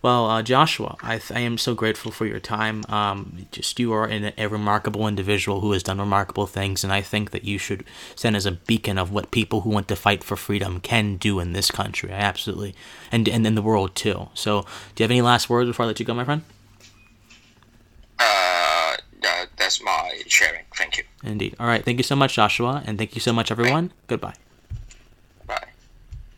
Well, 0.01 0.29
uh, 0.29 0.43
Joshua, 0.43 0.95
I, 1.01 1.17
th- 1.17 1.31
I 1.31 1.39
am 1.39 1.57
so 1.57 1.73
grateful 1.73 2.11
for 2.11 2.25
your 2.27 2.39
time. 2.39 2.83
Um, 2.87 3.47
just 3.51 3.79
you 3.79 3.91
are 3.93 4.05
an, 4.05 4.31
a 4.37 4.47
remarkable 4.47 5.07
individual 5.07 5.61
who 5.61 5.71
has 5.71 5.81
done 5.81 5.99
remarkable 5.99 6.45
things, 6.45 6.83
and 6.83 6.93
I 6.93 7.01
think 7.01 7.31
that 7.31 7.43
you 7.43 7.57
should 7.57 7.83
stand 8.15 8.35
as 8.35 8.45
a 8.45 8.51
beacon 8.51 8.99
of 8.99 9.11
what 9.11 9.31
people 9.31 9.61
who 9.61 9.71
want 9.71 9.87
to 9.87 9.95
fight 9.95 10.23
for 10.23 10.35
freedom 10.35 10.79
can 10.81 11.17
do 11.17 11.39
in 11.39 11.53
this 11.53 11.71
country. 11.71 12.11
I 12.13 12.17
absolutely, 12.17 12.75
and 13.11 13.27
and 13.27 13.47
in 13.47 13.55
the 13.55 13.61
world 13.63 13.95
too. 13.95 14.29
So, 14.35 14.61
do 14.93 15.01
you 15.01 15.05
have 15.05 15.11
any 15.11 15.23
last 15.23 15.49
words 15.49 15.67
before 15.67 15.85
I 15.85 15.87
let 15.87 15.99
you 15.99 16.05
go, 16.05 16.13
my 16.13 16.25
friend? 16.25 16.43
Uh, 18.19 18.97
that's 19.57 19.81
my 19.81 20.21
sharing. 20.27 20.63
Thank 20.75 20.97
you. 20.97 21.03
Indeed. 21.23 21.55
All 21.59 21.67
right. 21.67 21.83
Thank 21.83 21.97
you 21.97 22.03
so 22.03 22.15
much, 22.15 22.35
Joshua, 22.35 22.83
and 22.85 22.97
thank 22.99 23.15
you 23.15 23.21
so 23.21 23.33
much, 23.33 23.49
everyone. 23.51 23.91
Goodbye. 24.05 24.35